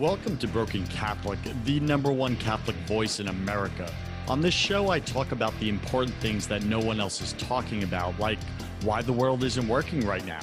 Welcome 0.00 0.38
to 0.38 0.48
Broken 0.48 0.86
Catholic, 0.86 1.38
the 1.66 1.78
number 1.78 2.10
one 2.10 2.34
Catholic 2.36 2.74
voice 2.86 3.20
in 3.20 3.28
America. 3.28 3.92
On 4.28 4.40
this 4.40 4.54
show, 4.54 4.88
I 4.88 4.98
talk 4.98 5.30
about 5.30 5.52
the 5.60 5.68
important 5.68 6.16
things 6.20 6.46
that 6.46 6.64
no 6.64 6.78
one 6.78 7.00
else 7.00 7.20
is 7.20 7.34
talking 7.34 7.82
about, 7.82 8.18
like 8.18 8.38
why 8.80 9.02
the 9.02 9.12
world 9.12 9.44
isn't 9.44 9.68
working 9.68 10.06
right 10.06 10.24
now. 10.24 10.40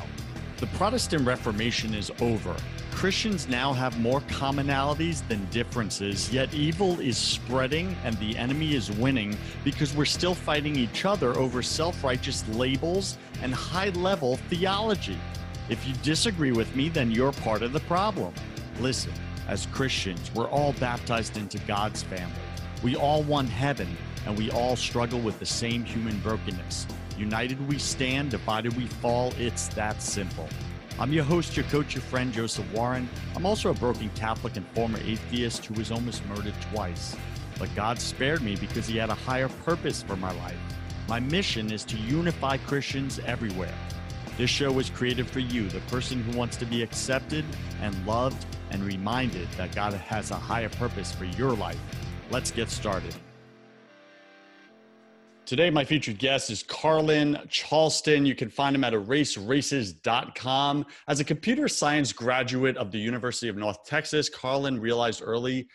The 0.57 0.67
Protestant 0.67 1.25
Reformation 1.25 1.95
is 1.95 2.11
over. 2.21 2.55
Christians 2.91 3.47
now 3.47 3.73
have 3.73 3.99
more 3.99 4.21
commonalities 4.21 5.27
than 5.27 5.43
differences, 5.45 6.31
yet 6.31 6.53
evil 6.53 6.99
is 6.99 7.17
spreading 7.17 7.97
and 8.03 8.15
the 8.19 8.37
enemy 8.37 8.75
is 8.75 8.91
winning 8.91 9.35
because 9.63 9.91
we're 9.95 10.05
still 10.05 10.35
fighting 10.35 10.75
each 10.75 11.03
other 11.03 11.35
over 11.35 11.63
self 11.63 12.03
righteous 12.03 12.47
labels 12.49 13.17
and 13.41 13.55
high 13.55 13.89
level 13.89 14.37
theology. 14.51 15.17
If 15.67 15.87
you 15.87 15.95
disagree 16.03 16.51
with 16.51 16.75
me, 16.75 16.89
then 16.89 17.09
you're 17.09 17.31
part 17.31 17.63
of 17.63 17.73
the 17.73 17.79
problem. 17.81 18.35
Listen. 18.79 19.13
As 19.47 19.65
Christians, 19.67 20.29
we're 20.35 20.49
all 20.49 20.73
baptized 20.73 21.37
into 21.37 21.57
God's 21.59 22.03
family. 22.03 22.35
We 22.83 22.97
all 22.97 23.23
want 23.23 23.47
heaven, 23.47 23.87
and 24.25 24.37
we 24.37 24.51
all 24.51 24.75
struggle 24.75 25.21
with 25.21 25.39
the 25.39 25.45
same 25.45 25.85
human 25.85 26.19
brokenness. 26.19 26.85
United 27.17 27.65
we 27.65 27.79
stand, 27.79 28.31
divided 28.31 28.75
we 28.75 28.87
fall. 28.87 29.33
It's 29.37 29.69
that 29.69 30.01
simple. 30.01 30.49
I'm 30.99 31.13
your 31.13 31.23
host, 31.23 31.55
your 31.55 31.65
coach, 31.67 31.95
your 31.95 32.01
friend, 32.01 32.33
Joseph 32.33 32.69
Warren. 32.73 33.07
I'm 33.37 33.45
also 33.45 33.69
a 33.69 33.73
broken 33.73 34.09
Catholic 34.15 34.57
and 34.57 34.67
former 34.69 34.99
atheist 35.05 35.63
who 35.63 35.75
was 35.75 35.91
almost 35.91 36.25
murdered 36.25 36.55
twice. 36.73 37.15
But 37.57 37.73
God 37.73 37.99
spared 37.99 38.41
me 38.41 38.57
because 38.57 38.85
He 38.85 38.97
had 38.97 39.09
a 39.09 39.15
higher 39.15 39.47
purpose 39.63 40.03
for 40.03 40.17
my 40.17 40.33
life. 40.39 40.59
My 41.07 41.21
mission 41.21 41.71
is 41.71 41.85
to 41.85 41.97
unify 41.97 42.57
Christians 42.57 43.19
everywhere. 43.25 43.73
This 44.37 44.49
show 44.49 44.73
was 44.73 44.89
created 44.89 45.25
for 45.25 45.39
you, 45.39 45.69
the 45.69 45.79
person 45.81 46.21
who 46.21 46.37
wants 46.37 46.57
to 46.57 46.65
be 46.65 46.83
accepted 46.83 47.45
and 47.81 48.05
loved 48.05 48.45
and 48.71 48.83
reminded 48.83 49.47
that 49.57 49.73
God 49.73 49.93
has 49.93 50.31
a 50.31 50.35
higher 50.35 50.69
purpose 50.69 51.11
for 51.11 51.25
your 51.25 51.53
life. 51.53 51.79
Let's 52.29 52.51
get 52.51 52.69
started. 52.69 53.15
Today, 55.45 55.69
my 55.69 55.85
featured 55.85 56.19
guest 56.19 56.49
is 56.49 56.61
Carlen 56.61 57.39
Charleston. 57.47 58.25
You 58.25 58.35
can 58.35 58.49
find 58.49 58.75
him 58.75 58.83
at 58.83 58.91
eraseraces.com. 58.91 60.85
As 61.07 61.21
a 61.21 61.23
computer 61.23 61.69
science 61.69 62.11
graduate 62.11 62.75
of 62.75 62.91
the 62.91 62.97
University 62.97 63.47
of 63.47 63.55
North 63.55 63.77
Texas, 63.85 64.27
Carlen 64.27 64.77
realized 64.77 65.21
early 65.23 65.67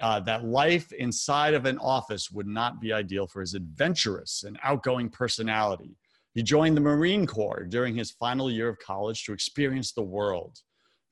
uh, 0.00 0.20
that 0.20 0.46
life 0.46 0.90
inside 0.92 1.52
of 1.52 1.66
an 1.66 1.76
office 1.80 2.30
would 2.30 2.46
not 2.46 2.80
be 2.80 2.94
ideal 2.94 3.26
for 3.26 3.42
his 3.42 3.52
adventurous 3.52 4.44
and 4.44 4.58
outgoing 4.62 5.10
personality. 5.10 5.98
He 6.32 6.42
joined 6.42 6.74
the 6.74 6.80
Marine 6.80 7.26
Corps 7.26 7.66
during 7.68 7.94
his 7.94 8.12
final 8.12 8.50
year 8.50 8.70
of 8.70 8.78
college 8.78 9.24
to 9.24 9.34
experience 9.34 9.92
the 9.92 10.02
world 10.02 10.60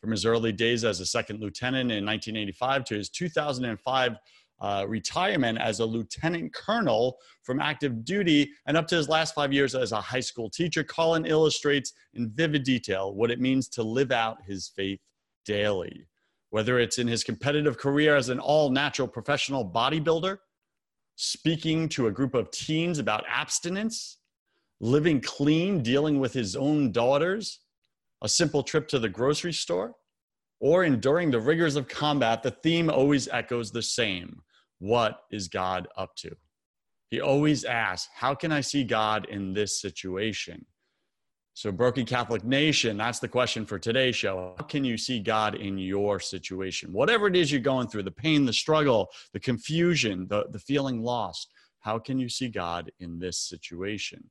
from 0.01 0.11
his 0.11 0.25
early 0.25 0.53
days 0.53 0.85
as 0.85 1.01
a 1.01 1.07
second 1.07 1.41
lieutenant 1.41 1.91
in 1.91 2.05
1985 2.05 2.85
to 2.85 2.95
his 2.95 3.09
2005 3.09 4.17
uh, 4.61 4.85
retirement 4.89 5.59
as 5.59 5.81
a 5.81 5.85
lieutenant 5.85 6.53
colonel 6.53 7.19
from 7.43 7.61
active 7.61 8.05
duty 8.05 8.51
and 8.67 8.77
up 8.77 8.89
to 8.89 8.97
his 8.97 9.09
last 9.09 9.35
five 9.35 9.53
years 9.53 9.75
as 9.75 9.93
a 9.93 10.01
high 10.01 10.21
school 10.21 10.51
teacher. 10.51 10.83
Carlen 10.83 11.27
illustrates 11.27 11.93
in 12.15 12.31
vivid 12.31 12.65
detail 12.65 13.15
what 13.15 13.31
it 13.31 13.41
means 13.41 13.69
to 13.69 13.83
live 13.83 14.11
out 14.11 14.43
his 14.45 14.69
faith 14.69 15.01
daily, 15.45 16.07
whether 16.51 16.79
it's 16.79 16.99
in 16.99 17.07
his 17.07 17.23
competitive 17.23 17.79
career 17.79 18.17
as 18.17 18.29
an 18.29 18.41
all 18.41 18.71
natural 18.71 19.07
professional 19.07 19.69
bodybuilder, 19.69 20.39
speaking 21.15 21.89
to 21.89 22.09
a 22.09 22.13
group 22.13 22.35
of 22.35 22.51
teens 22.51 22.99
about 22.99 23.25
abstinence, 23.29 24.19
living 24.81 25.21
clean, 25.21 25.83
dealing 25.83 26.19
with 26.19 26.33
his 26.33 26.57
own 26.57 26.91
daughters 26.91 27.61
a 28.23 28.29
simple 28.29 28.63
trip 28.63 28.89
to 28.89 28.99
the 28.99 29.09
grocery 29.09 29.53
store, 29.53 29.95
or 30.61 30.85
enduring 30.85 31.31
the 31.31 31.41
rigors 31.41 31.77
of 31.77 31.89
combat, 31.89 32.43
the 32.43 32.51
theme 32.51 32.91
always 32.91 33.29
echoes 33.29 33.71
the 33.71 33.83
same 33.83 34.43
What 34.81 35.21
is 35.31 35.49
God 35.49 35.89
up 35.97 36.15
to? 36.17 36.37
He 37.11 37.21
always 37.21 37.65
asks, 37.65 38.09
How 38.15 38.35
can 38.35 38.53
I 38.53 38.61
see 38.61 38.85
God 38.85 39.27
in 39.31 39.53
this 39.55 39.81
situation? 39.81 40.67
So, 41.55 41.73
Broken 41.73 42.07
Catholic 42.07 42.45
Nation, 42.45 42.97
that's 42.97 43.19
the 43.19 43.27
question 43.27 43.67
for 43.67 43.79
today's 43.81 44.15
show. 44.15 44.55
How 44.59 44.65
can 44.65 44.85
you 44.85 44.97
see 44.97 45.19
God 45.19 45.57
in 45.57 45.77
your 45.79 46.21
situation? 46.21 46.93
Whatever 46.93 47.27
it 47.27 47.35
is 47.35 47.51
you're 47.51 47.61
going 47.61 47.89
through 47.89 48.05
the 48.05 48.13
pain, 48.13 48.45
the 48.45 48.53
struggle, 48.53 49.09
the 49.33 49.41
confusion, 49.41 50.29
the, 50.29 50.47
the 50.51 50.61
feeling 50.61 51.03
lost 51.03 51.53
how 51.81 51.99
can 51.99 52.19
you 52.19 52.29
see 52.29 52.49
God 52.49 52.91
in 53.01 53.19
this 53.19 53.39
situation? 53.39 54.29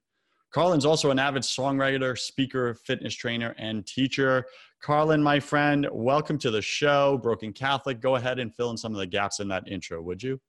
Carlen's 0.54 0.86
also 0.86 1.12
an 1.12 1.20
avid 1.20 1.44
songwriter, 1.44 2.18
speaker, 2.18 2.74
fitness 2.74 3.14
trainer, 3.14 3.54
and 3.58 3.86
teacher. 3.86 4.46
Carlen, 4.82 5.22
my 5.22 5.40
friend, 5.40 5.88
welcome 5.92 6.38
to 6.38 6.52
the 6.52 6.62
show, 6.62 7.18
Broken 7.22 7.52
Catholic. 7.52 8.00
Go 8.00 8.16
ahead 8.16 8.40
and 8.40 8.56
fill 8.56 8.72
in 8.72 8.78
some 8.78 8.94
of 8.94 9.00
the 9.00 9.08
gaps 9.08 9.40
in 9.40 9.48
that 9.50 9.68
intro, 9.68 10.02
would 10.02 10.24
you? 10.24 10.40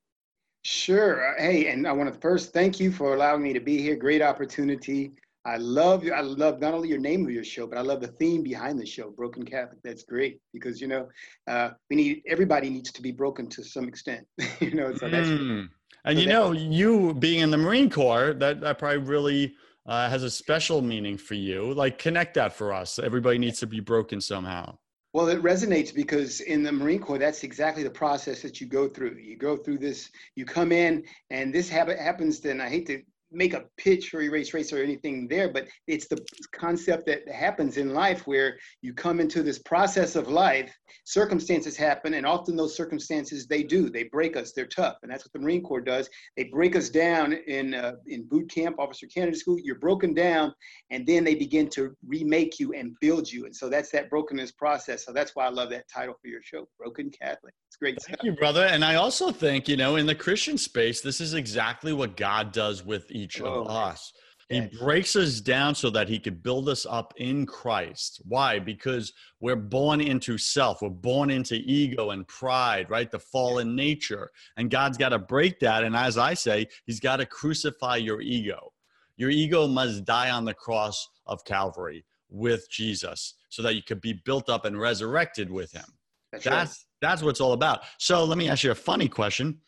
Sure. 0.63 1.29
Uh, 1.29 1.41
hey, 1.41 1.67
and 1.67 1.87
I 1.87 1.91
want 1.91 2.13
to 2.13 2.19
first 2.19 2.53
thank 2.53 2.79
you 2.79 2.91
for 2.91 3.15
allowing 3.15 3.41
me 3.41 3.53
to 3.53 3.59
be 3.59 3.81
here. 3.81 3.95
Great 3.95 4.21
opportunity. 4.21 5.11
I 5.45 5.57
love 5.57 6.03
you. 6.03 6.13
I 6.13 6.21
love 6.21 6.59
not 6.59 6.73
only 6.73 6.89
your 6.89 6.99
name 6.99 7.23
of 7.25 7.31
your 7.31 7.45
show, 7.45 7.65
but 7.65 7.77
I 7.77 7.81
love 7.81 8.01
the 8.01 8.07
theme 8.07 8.43
behind 8.43 8.79
the 8.79 8.85
show, 8.85 9.09
Broken 9.09 9.45
Catholic. 9.45 9.79
That's 9.83 10.03
great 10.03 10.39
because 10.53 10.81
you 10.81 10.87
know 10.87 11.07
uh, 11.47 11.71
we 11.89 11.95
need 11.95 12.21
everybody 12.27 12.69
needs 12.69 12.91
to 12.91 13.01
be 13.01 13.11
broken 13.11 13.47
to 13.49 13.63
some 13.63 13.87
extent. 13.87 14.27
you 14.59 14.75
know, 14.75 14.93
so 14.95 15.09
that's. 15.09 15.27
Mm. 15.27 15.69
And 16.05 16.17
so 16.17 16.21
you 16.21 16.27
know, 16.27 16.51
you 16.51 17.13
being 17.15 17.39
in 17.39 17.51
the 17.51 17.57
Marine 17.57 17.89
Corps, 17.89 18.33
that 18.33 18.59
that 18.61 18.79
probably 18.79 18.99
really 18.99 19.55
uh, 19.89 20.07
has 20.07 20.21
a 20.21 20.29
special 20.29 20.83
meaning 20.83 21.17
for 21.17 21.33
you. 21.33 21.73
Like, 21.73 21.97
connect 21.97 22.35
that 22.35 22.53
for 22.53 22.71
us. 22.71 22.99
Everybody 22.99 23.39
needs 23.39 23.59
to 23.61 23.67
be 23.67 23.79
broken 23.79 24.21
somehow. 24.21 24.77
Well, 25.13 25.27
it 25.29 25.41
resonates 25.41 25.93
because 25.93 26.41
in 26.41 26.61
the 26.61 26.71
Marine 26.71 26.99
Corps, 26.99 27.17
that's 27.17 27.43
exactly 27.43 27.81
the 27.81 27.89
process 27.89 28.43
that 28.43 28.61
you 28.61 28.67
go 28.67 28.87
through. 28.87 29.17
You 29.19 29.35
go 29.35 29.57
through 29.57 29.79
this, 29.79 30.11
you 30.35 30.45
come 30.45 30.71
in, 30.71 31.03
and 31.31 31.51
this 31.51 31.67
habit 31.67 31.97
happens. 31.97 32.39
Then 32.39 32.61
I 32.61 32.69
hate 32.69 32.85
to 32.85 33.01
make 33.31 33.53
a 33.53 33.65
pitch 33.77 34.09
for 34.09 34.21
erase 34.21 34.53
race 34.53 34.73
or 34.73 34.81
anything 34.81 35.27
there, 35.27 35.49
but 35.51 35.67
it's 35.87 36.07
the 36.07 36.23
concept 36.53 37.05
that 37.07 37.29
happens 37.29 37.77
in 37.77 37.93
life 37.93 38.25
where 38.25 38.57
you 38.81 38.93
come 38.93 39.19
into 39.19 39.43
this 39.43 39.59
process 39.59 40.15
of 40.15 40.27
life, 40.27 40.73
circumstances 41.05 41.77
happen, 41.77 42.15
and 42.15 42.25
often 42.25 42.55
those 42.55 42.75
circumstances 42.75 43.47
they 43.47 43.63
do. 43.63 43.89
They 43.89 44.05
break 44.05 44.35
us. 44.35 44.51
They're 44.53 44.65
tough, 44.65 44.97
and 45.03 45.11
that's 45.11 45.25
what 45.25 45.33
the 45.33 45.39
Marine 45.39 45.63
Corps 45.63 45.81
does. 45.81 46.09
They 46.37 46.45
break 46.45 46.75
us 46.75 46.89
down 46.89 47.33
in 47.33 47.73
uh, 47.73 47.93
in 48.07 48.27
boot 48.27 48.49
camp, 48.49 48.77
officer 48.79 49.07
candidate 49.07 49.39
school. 49.39 49.57
You're 49.59 49.79
broken 49.79 50.13
down, 50.13 50.53
and 50.89 51.05
then 51.05 51.23
they 51.23 51.35
begin 51.35 51.69
to 51.71 51.95
remake 52.07 52.59
you 52.59 52.73
and 52.73 52.95
build 53.01 53.31
you. 53.31 53.45
And 53.45 53.55
so 53.55 53.69
that's 53.69 53.91
that 53.91 54.09
brokenness 54.09 54.51
process. 54.53 55.05
So 55.05 55.13
that's 55.13 55.35
why 55.35 55.45
I 55.45 55.49
love 55.49 55.69
that 55.69 55.85
title 55.93 56.15
for 56.21 56.27
your 56.27 56.41
show, 56.43 56.67
Broken 56.77 57.11
Catholic. 57.11 57.53
It's 57.67 57.77
great 57.77 58.01
Thank 58.01 58.17
stuff. 58.17 58.25
you, 58.25 58.33
brother. 58.33 58.65
And 58.65 58.83
I 58.83 58.95
also 58.95 59.31
think 59.31 59.67
you 59.67 59.77
know 59.77 59.95
in 59.97 60.05
the 60.05 60.15
Christian 60.15 60.57
space, 60.57 61.01
this 61.01 61.21
is 61.21 61.33
exactly 61.33 61.93
what 61.93 62.17
God 62.17 62.51
does 62.51 62.83
with 62.83 63.11
each 63.19 63.41
oh, 63.41 63.61
of 63.61 63.67
us. 63.67 64.13
He 64.49 64.61
breaks 64.79 65.15
us 65.15 65.41
down 65.41 65.75
so 65.75 65.91
that 65.91 66.09
he 66.09 66.17
could 66.17 66.41
build 66.41 66.69
us 66.69 66.87
up 66.89 67.13
in 67.17 67.45
Christ. 67.45 68.19
Why? 68.25 68.57
Because 68.57 69.13
we're 69.39 69.55
born 69.55 70.01
into 70.01 70.39
self. 70.39 70.81
We're 70.81 70.89
born 70.89 71.29
into 71.29 71.57
ego 71.57 72.09
and 72.09 72.27
pride, 72.27 72.89
right? 72.89 73.11
The 73.11 73.19
fallen 73.19 73.75
nature. 73.75 74.31
And 74.57 74.71
God's 74.71 74.97
got 74.97 75.09
to 75.09 75.19
break 75.19 75.59
that. 75.59 75.83
And 75.83 75.95
as 75.95 76.17
I 76.17 76.33
say, 76.33 76.67
he's 76.87 76.99
got 76.99 77.17
to 77.17 77.27
crucify 77.27 77.97
your 77.97 78.21
ego. 78.21 78.73
Your 79.17 79.29
ego 79.29 79.67
must 79.67 80.03
die 80.05 80.31
on 80.31 80.45
the 80.45 80.53
cross 80.55 81.07
of 81.27 81.45
Calvary 81.45 82.03
with 82.31 82.67
Jesus 82.71 83.35
so 83.49 83.61
that 83.61 83.75
you 83.75 83.83
could 83.83 84.01
be 84.01 84.13
built 84.25 84.49
up 84.49 84.65
and 84.65 84.79
resurrected 84.79 85.51
with 85.51 85.71
him. 85.71 85.85
That's 86.31 86.45
that's, 86.45 86.69
right. 86.71 87.07
that's 87.07 87.21
what 87.21 87.29
it's 87.29 87.41
all 87.41 87.53
about. 87.53 87.81
So 87.99 88.23
let 88.23 88.39
me 88.39 88.49
ask 88.49 88.63
you 88.63 88.71
a 88.71 88.75
funny 88.75 89.07
question. 89.07 89.59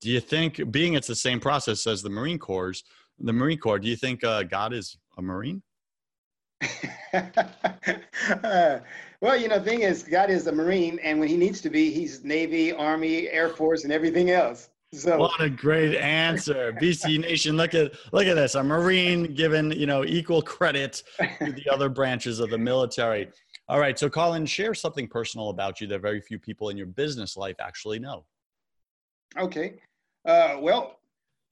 Do 0.00 0.08
you 0.08 0.20
think, 0.20 0.70
being 0.70 0.94
it's 0.94 1.08
the 1.08 1.14
same 1.14 1.40
process 1.40 1.86
as 1.86 2.00
the 2.02 2.08
Marine 2.08 2.38
Corps, 2.38 2.82
the 3.20 3.32
Marine 3.32 3.58
Corps, 3.58 3.78
do 3.78 3.88
you 3.88 3.96
think 3.96 4.24
uh, 4.24 4.42
God 4.42 4.72
is 4.72 4.96
a 5.18 5.22
Marine? 5.22 5.62
uh, 7.12 7.20
well, 9.20 9.36
you 9.36 9.48
know, 9.48 9.58
the 9.58 9.64
thing 9.64 9.82
is, 9.82 10.02
God 10.02 10.30
is 10.30 10.46
a 10.46 10.52
Marine, 10.52 10.98
and 11.02 11.18
when 11.18 11.28
He 11.28 11.36
needs 11.36 11.60
to 11.62 11.70
be, 11.70 11.90
He's 11.90 12.24
Navy, 12.24 12.72
Army, 12.72 13.28
Air 13.28 13.50
Force, 13.50 13.84
and 13.84 13.92
everything 13.92 14.30
else. 14.30 14.70
So 14.92 15.18
what 15.18 15.40
a 15.40 15.48
great 15.48 15.96
answer, 15.96 16.72
BC 16.80 17.20
Nation. 17.20 17.56
Look 17.56 17.74
at 17.74 17.92
look 18.12 18.26
at 18.26 18.34
this. 18.34 18.56
A 18.56 18.62
Marine 18.62 19.34
given 19.34 19.70
you 19.70 19.86
know 19.86 20.04
equal 20.04 20.42
credit 20.42 21.02
to 21.18 21.52
the 21.52 21.68
other 21.70 21.88
branches 22.00 22.40
of 22.40 22.50
the 22.50 22.58
military. 22.58 23.28
All 23.68 23.78
right, 23.78 23.96
so 23.96 24.10
Carlen, 24.10 24.46
share 24.46 24.74
something 24.74 25.06
personal 25.06 25.50
about 25.50 25.80
you 25.80 25.86
that 25.88 26.00
very 26.00 26.20
few 26.20 26.40
people 26.40 26.70
in 26.70 26.76
your 26.76 26.88
business 26.88 27.36
life 27.36 27.54
actually 27.60 28.00
know. 28.00 28.24
Okay. 29.38 29.74
Uh, 30.24 30.56
well, 30.58 30.99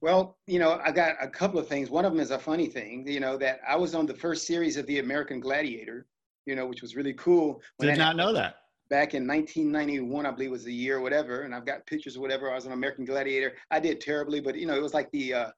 well, 0.00 0.38
you 0.46 0.58
know, 0.58 0.80
I 0.84 0.92
got 0.92 1.16
a 1.20 1.28
couple 1.28 1.58
of 1.58 1.66
things. 1.66 1.90
One 1.90 2.04
of 2.04 2.12
them 2.12 2.20
is 2.20 2.30
a 2.30 2.38
funny 2.38 2.66
thing, 2.66 3.06
you 3.06 3.20
know, 3.20 3.36
that 3.38 3.60
I 3.66 3.76
was 3.76 3.94
on 3.94 4.06
the 4.06 4.14
first 4.14 4.46
series 4.46 4.76
of 4.76 4.86
the 4.86 4.98
American 5.00 5.40
Gladiator, 5.40 6.06
you 6.46 6.54
know, 6.54 6.66
which 6.66 6.82
was 6.82 6.94
really 6.94 7.14
cool. 7.14 7.60
Did 7.80 7.98
not 7.98 8.16
know 8.16 8.32
that. 8.32 8.56
Back 8.90 9.14
in 9.14 9.26
1991, 9.26 10.24
I 10.24 10.30
believe 10.30 10.50
was 10.50 10.64
the 10.64 10.72
year 10.72 10.96
or 10.96 11.00
whatever, 11.00 11.42
and 11.42 11.54
I've 11.54 11.66
got 11.66 11.84
pictures 11.86 12.16
or 12.16 12.20
whatever. 12.20 12.50
I 12.50 12.54
was 12.54 12.64
an 12.64 12.72
American 12.72 13.04
Gladiator. 13.04 13.54
I 13.70 13.80
did 13.80 14.00
terribly, 14.00 14.40
but 14.40 14.56
you 14.56 14.66
know, 14.66 14.74
it 14.74 14.82
was 14.82 14.94
like 14.94 15.10
the 15.10 15.34
uh, 15.34 15.50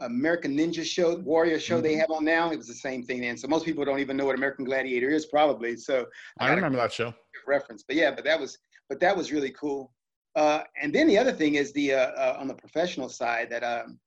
American 0.00 0.56
Ninja 0.56 0.84
show, 0.84 1.16
Warrior 1.16 1.60
show 1.60 1.76
mm-hmm. 1.76 1.84
they 1.84 1.94
have 1.96 2.10
on 2.10 2.24
now. 2.24 2.50
It 2.50 2.56
was 2.56 2.68
the 2.68 2.74
same 2.74 3.02
thing 3.02 3.20
then. 3.20 3.36
So 3.36 3.46
most 3.46 3.66
people 3.66 3.84
don't 3.84 3.98
even 3.98 4.16
know 4.16 4.24
what 4.24 4.36
American 4.36 4.64
Gladiator 4.64 5.10
is, 5.10 5.26
probably. 5.26 5.76
So 5.76 6.06
I, 6.38 6.48
I 6.48 6.54
remember 6.54 6.78
that 6.78 6.92
show 6.92 7.12
reference. 7.46 7.82
But 7.82 7.96
yeah, 7.96 8.10
but 8.10 8.24
that 8.24 8.40
was 8.40 8.58
but 8.88 9.00
that 9.00 9.16
was 9.16 9.32
really 9.32 9.50
cool. 9.50 9.92
Uh, 10.34 10.62
and 10.80 10.94
then 10.94 11.06
the 11.06 11.18
other 11.18 11.32
thing 11.32 11.54
is 11.56 11.72
the 11.72 11.92
uh, 11.92 12.10
uh, 12.12 12.36
on 12.38 12.48
the 12.48 12.54
professional 12.54 13.08
side 13.08 13.50
that 13.50 13.62
um, 13.62 13.98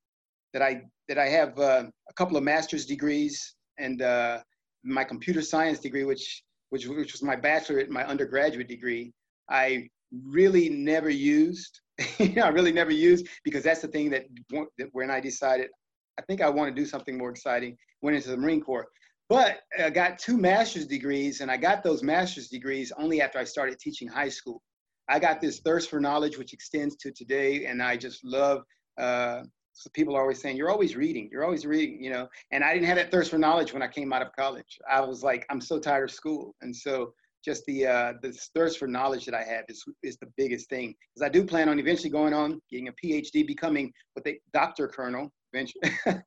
that 0.53 0.61
I 0.61 0.81
that 1.07 1.17
I 1.17 1.27
have 1.27 1.57
uh, 1.59 1.83
a 2.09 2.13
couple 2.13 2.37
of 2.37 2.43
master's 2.43 2.85
degrees 2.85 3.55
and 3.77 4.01
uh, 4.01 4.39
my 4.83 5.03
computer 5.03 5.41
science 5.41 5.79
degree, 5.79 6.03
which 6.03 6.43
which 6.69 6.87
which 6.87 7.11
was 7.11 7.21
my 7.21 7.35
bachelorate, 7.35 7.89
my 7.89 8.05
undergraduate 8.05 8.67
degree. 8.67 9.13
I 9.49 9.87
really 10.11 10.69
never 10.69 11.09
used. 11.09 11.81
I 12.19 12.49
really 12.49 12.73
never 12.73 12.91
used 12.91 13.27
because 13.43 13.63
that's 13.63 13.81
the 13.81 13.87
thing 13.87 14.09
that, 14.09 14.25
that 14.49 14.89
when 14.91 15.11
I 15.11 15.19
decided 15.19 15.69
I 16.17 16.21
think 16.23 16.41
I 16.41 16.49
want 16.49 16.73
to 16.73 16.81
do 16.81 16.87
something 16.87 17.17
more 17.17 17.29
exciting, 17.29 17.77
went 18.01 18.15
into 18.15 18.29
the 18.29 18.37
Marine 18.37 18.61
Corps. 18.61 18.87
But 19.27 19.61
I 19.83 19.89
got 19.89 20.19
two 20.19 20.37
master's 20.37 20.85
degrees, 20.85 21.41
and 21.41 21.49
I 21.49 21.57
got 21.57 21.83
those 21.83 22.03
master's 22.03 22.47
degrees 22.47 22.91
only 22.97 23.21
after 23.21 23.39
I 23.39 23.43
started 23.43 23.79
teaching 23.79 24.07
high 24.07 24.29
school. 24.29 24.61
I 25.07 25.19
got 25.19 25.41
this 25.41 25.59
thirst 25.59 25.89
for 25.89 25.99
knowledge, 25.99 26.37
which 26.37 26.53
extends 26.53 26.95
to 26.97 27.11
today, 27.11 27.65
and 27.65 27.81
I 27.81 27.97
just 27.97 28.23
love. 28.23 28.63
Uh, 28.97 29.43
so 29.73 29.89
people 29.93 30.15
are 30.15 30.21
always 30.21 30.41
saying, 30.41 30.57
"You're 30.57 30.69
always 30.69 30.95
reading. 30.95 31.29
You're 31.31 31.43
always 31.43 31.65
reading," 31.65 32.01
you 32.01 32.09
know. 32.09 32.27
And 32.51 32.63
I 32.63 32.73
didn't 32.73 32.87
have 32.87 32.97
that 32.97 33.11
thirst 33.11 33.29
for 33.29 33.37
knowledge 33.37 33.73
when 33.73 33.81
I 33.81 33.87
came 33.87 34.13
out 34.13 34.21
of 34.21 34.31
college. 34.33 34.79
I 34.89 35.01
was 35.01 35.21
like, 35.21 35.45
I'm 35.49 35.61
so 35.61 35.79
tired 35.79 36.09
of 36.09 36.15
school, 36.15 36.55
and 36.61 36.75
so 36.75 37.13
just 37.43 37.63
the 37.65 37.85
uh, 37.85 38.13
the 38.21 38.31
thirst 38.55 38.79
for 38.79 38.87
knowledge 38.87 39.25
that 39.25 39.35
I 39.35 39.43
have 39.43 39.65
is 39.69 39.83
is 40.01 40.17
the 40.17 40.31
biggest 40.37 40.69
thing. 40.69 40.95
Because 41.13 41.25
I 41.25 41.29
do 41.29 41.45
plan 41.45 41.69
on 41.69 41.79
eventually 41.79 42.09
going 42.09 42.33
on, 42.33 42.59
getting 42.71 42.87
a 42.87 42.93
PhD, 42.93 43.45
becoming 43.45 43.91
what 44.13 44.25
they 44.25 44.39
doctor 44.53 44.87
colonel 44.87 45.31
eventually. 45.53 45.91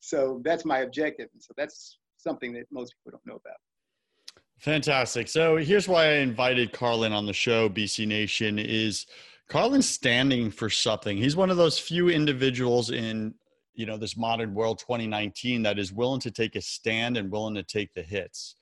so 0.00 0.40
that's 0.44 0.64
my 0.64 0.78
objective, 0.78 1.28
and 1.32 1.42
so 1.42 1.54
that's 1.56 1.98
something 2.16 2.52
that 2.54 2.64
most 2.72 2.94
people 2.98 3.16
don't 3.16 3.26
know 3.26 3.40
about. 3.40 3.56
Fantastic. 4.58 5.28
So 5.28 5.56
here's 5.56 5.86
why 5.86 6.06
I 6.06 6.12
invited 6.14 6.72
Carlen 6.72 7.12
on 7.12 7.26
the 7.26 7.32
show, 7.32 7.68
BC 7.68 8.06
Nation, 8.06 8.58
is 8.58 9.06
Carlen's 9.48 9.88
standing 9.88 10.50
for 10.50 10.70
something. 10.70 11.16
He's 11.16 11.36
one 11.36 11.50
of 11.50 11.56
those 11.56 11.78
few 11.78 12.08
individuals 12.08 12.90
in 12.90 13.34
you 13.74 13.84
know 13.84 13.98
this 13.98 14.16
modern 14.16 14.54
world 14.54 14.78
2019 14.78 15.62
that 15.62 15.78
is 15.78 15.92
willing 15.92 16.20
to 16.20 16.30
take 16.30 16.56
a 16.56 16.62
stand 16.62 17.18
and 17.18 17.30
willing 17.30 17.54
to 17.54 17.62
take 17.62 17.92
the 17.94 18.02
hits 18.02 18.56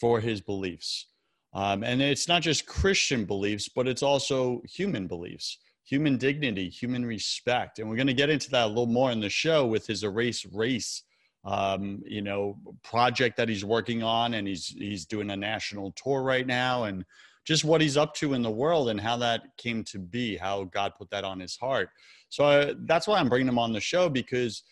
for 0.00 0.20
his 0.20 0.40
beliefs. 0.40 1.08
Um, 1.52 1.82
and 1.82 2.00
it's 2.00 2.28
not 2.28 2.42
just 2.42 2.66
Christian 2.66 3.24
beliefs, 3.24 3.68
but 3.68 3.88
it's 3.88 4.04
also 4.04 4.62
human 4.64 5.08
beliefs, 5.08 5.58
human 5.84 6.16
dignity, 6.16 6.68
human 6.68 7.04
respect. 7.04 7.80
And 7.80 7.88
we're 7.88 7.96
going 7.96 8.06
to 8.06 8.14
get 8.14 8.30
into 8.30 8.50
that 8.50 8.66
a 8.66 8.68
little 8.68 8.86
more 8.86 9.10
in 9.10 9.20
the 9.20 9.28
show 9.28 9.66
with 9.66 9.86
his 9.86 10.04
Erase 10.04 10.46
Race 10.46 11.02
um, 11.44 12.02
you 12.06 12.22
know, 12.22 12.58
project 12.82 13.36
that 13.36 13.48
he's 13.48 13.64
working 13.64 14.02
on, 14.02 14.34
and 14.34 14.46
he's 14.46 14.68
he's 14.68 15.06
doing 15.06 15.30
a 15.30 15.36
national 15.36 15.92
tour 15.92 16.22
right 16.22 16.46
now, 16.46 16.84
and 16.84 17.04
just 17.44 17.64
what 17.64 17.80
he's 17.80 17.96
up 17.96 18.14
to 18.14 18.34
in 18.34 18.42
the 18.42 18.50
world 18.50 18.90
and 18.90 19.00
how 19.00 19.16
that 19.16 19.42
came 19.56 19.82
to 19.84 19.98
be, 19.98 20.36
how 20.36 20.64
God 20.64 20.92
put 20.98 21.10
that 21.10 21.24
on 21.24 21.40
his 21.40 21.56
heart. 21.56 21.90
So 22.28 22.44
uh, 22.44 22.74
that's 22.80 23.06
why 23.06 23.18
I'm 23.18 23.28
bringing 23.28 23.48
him 23.48 23.58
on 23.58 23.72
the 23.72 23.80
show 23.80 24.08
because 24.08 24.62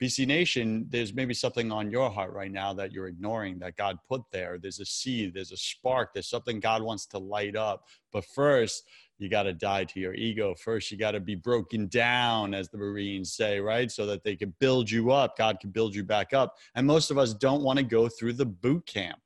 BC 0.00 0.26
Nation, 0.26 0.86
there's 0.90 1.12
maybe 1.12 1.34
something 1.34 1.72
on 1.72 1.90
your 1.90 2.10
heart 2.10 2.32
right 2.32 2.52
now 2.52 2.72
that 2.74 2.92
you're 2.92 3.08
ignoring 3.08 3.58
that 3.58 3.76
God 3.76 3.98
put 4.08 4.22
there. 4.30 4.58
There's 4.60 4.78
a 4.78 4.84
seed, 4.84 5.34
there's 5.34 5.50
a 5.50 5.56
spark, 5.56 6.14
there's 6.14 6.28
something 6.28 6.60
God 6.60 6.82
wants 6.82 7.06
to 7.06 7.18
light 7.18 7.56
up. 7.56 7.88
But 8.12 8.24
first, 8.24 8.84
you 9.18 9.28
got 9.28 9.44
to 9.44 9.52
die 9.52 9.84
to 9.84 10.00
your 10.00 10.14
ego 10.14 10.54
first 10.54 10.90
you 10.90 10.96
got 10.96 11.12
to 11.12 11.20
be 11.20 11.34
broken 11.34 11.86
down 11.88 12.54
as 12.54 12.68
the 12.68 12.78
marines 12.78 13.32
say 13.32 13.60
right? 13.60 13.90
So 13.90 14.06
that 14.06 14.24
they 14.24 14.36
can 14.36 14.54
build 14.60 14.90
you 14.90 15.10
up 15.10 15.36
god 15.36 15.60
can 15.60 15.70
build 15.70 15.94
you 15.94 16.04
back 16.04 16.32
up. 16.32 16.56
And 16.74 16.86
most 16.86 17.10
of 17.10 17.18
us 17.18 17.34
don't 17.34 17.62
want 17.62 17.78
to 17.78 17.84
go 17.84 18.08
through 18.08 18.34
the 18.34 18.46
boot 18.46 18.86
camp. 18.86 19.18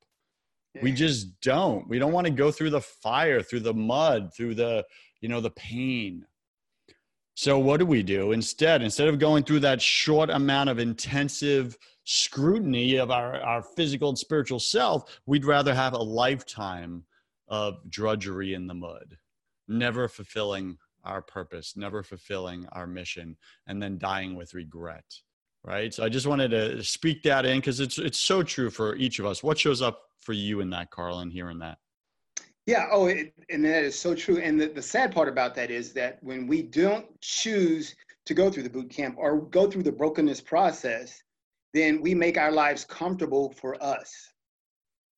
We 0.81 0.91
just 0.91 1.39
don't. 1.43 1.87
We 1.87 1.99
don't 1.99 2.13
want 2.13 2.27
to 2.27 2.33
go 2.33 2.51
through 2.51 2.71
the 2.71 2.81
fire 2.81 3.43
through 3.43 3.61
the 3.61 3.75
mud 3.75 4.33
through 4.35 4.55
the 4.55 4.85
you 5.21 5.29
know 5.29 5.41
the 5.41 5.51
pain. 5.51 6.25
So 7.35 7.59
what 7.59 7.79
do 7.79 7.87
we 7.87 8.03
do? 8.03 8.33
Instead 8.33 8.83
instead 8.83 9.09
of 9.09 9.19
going 9.19 9.45
through 9.45 9.61
that 9.61 9.83
short 9.83 10.31
amount 10.31 10.71
of 10.71 10.79
intensive 10.79 11.77
scrutiny 12.05 12.97
of 12.97 13.11
our, 13.11 13.41
our 13.41 13.63
physical 13.63 14.09
and 14.09 14.19
spiritual 14.19 14.59
self 14.59 15.21
we'd 15.27 15.45
rather 15.45 15.75
have 15.75 15.93
a 15.93 15.99
lifetime 16.03 17.05
of 17.49 17.79
drudgery 17.91 18.55
in 18.55 18.67
the 18.67 18.75
mud 18.75 19.17
never 19.73 20.09
fulfilling 20.09 20.79
our 21.05 21.23
purpose, 21.23 21.77
never 21.77 22.03
fulfilling 22.03 22.67
our 22.73 22.87
mission, 22.87 23.37
and 23.67 23.83
then 23.83 23.99
dying 23.99 24.37
with 24.37 24.55
regret. 24.55 25.05
Right. 25.65 25.95
So 25.95 26.05
I 26.05 26.09
just 26.09 26.27
wanted 26.27 26.51
to 26.51 26.83
speak 26.83 27.23
that 27.23 27.47
in 27.47 27.59
because 27.59 27.79
it's 27.79 27.97
it's 27.99 28.19
so 28.19 28.43
true 28.43 28.69
for 28.69 28.97
each 28.97 29.21
of 29.21 29.27
us. 29.27 29.45
What 29.45 29.59
shows 29.59 29.81
up 29.81 30.03
for 30.21 30.33
you 30.33 30.61
in 30.61 30.71
that, 30.71 30.91
Carlen, 30.91 31.31
hearing 31.31 31.59
that? 31.61 31.79
Yeah. 32.67 32.89
Oh, 32.91 33.07
it, 33.07 33.33
and 33.49 33.65
that 33.65 33.85
is 33.85 33.99
so 33.99 34.15
true. 34.15 34.39
And 34.39 34.61
the, 34.61 34.67
the 34.67 34.83
sad 34.83 35.13
part 35.15 35.29
about 35.29 35.55
that 35.55 35.71
is 35.71 35.93
that 35.93 36.19
when 36.21 36.49
we 36.49 36.63
don't 36.63 37.07
choose 37.21 37.95
to 38.27 38.35
go 38.35 38.51
through 38.51 38.65
the 38.65 38.71
boot 38.71 38.91
camp 38.91 39.17
or 39.19 39.41
go 39.41 39.71
through 39.71 39.85
the 39.85 39.93
brokenness 39.93 40.41
process, 40.41 41.23
then 41.75 42.01
we 42.01 42.15
make 42.15 42.39
our 42.39 42.53
lives 42.53 42.85
comfortable 42.85 43.53
for 43.53 43.83
us. 43.83 44.32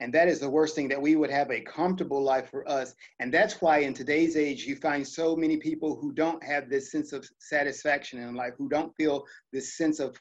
And 0.05 0.13
that 0.13 0.29
is 0.29 0.39
the 0.39 0.51
worst 0.51 0.75
thing 0.75 0.89
that 0.89 1.01
we 1.01 1.17
would 1.17 1.31
have 1.31 1.51
a 1.51 1.63
comfortable 1.63 2.23
life 2.23 2.51
for 2.51 2.69
us. 2.69 2.95
And 3.21 3.33
that's 3.33 3.63
why 3.63 3.79
in 3.79 3.95
today's 3.95 4.37
age, 4.37 4.67
you 4.67 4.77
find 4.77 5.09
so 5.09 5.35
many 5.35 5.57
people 5.57 5.97
who 5.97 6.13
don't 6.13 6.45
have 6.45 6.69
this 6.69 6.93
sense 6.93 7.15
of 7.15 7.27
satisfaction 7.39 8.19
in 8.19 8.35
life, 8.35 8.53
who 8.59 8.69
don't 8.69 8.95
feel 8.97 9.25
this 9.51 9.79
sense 9.79 10.01
of, 10.01 10.15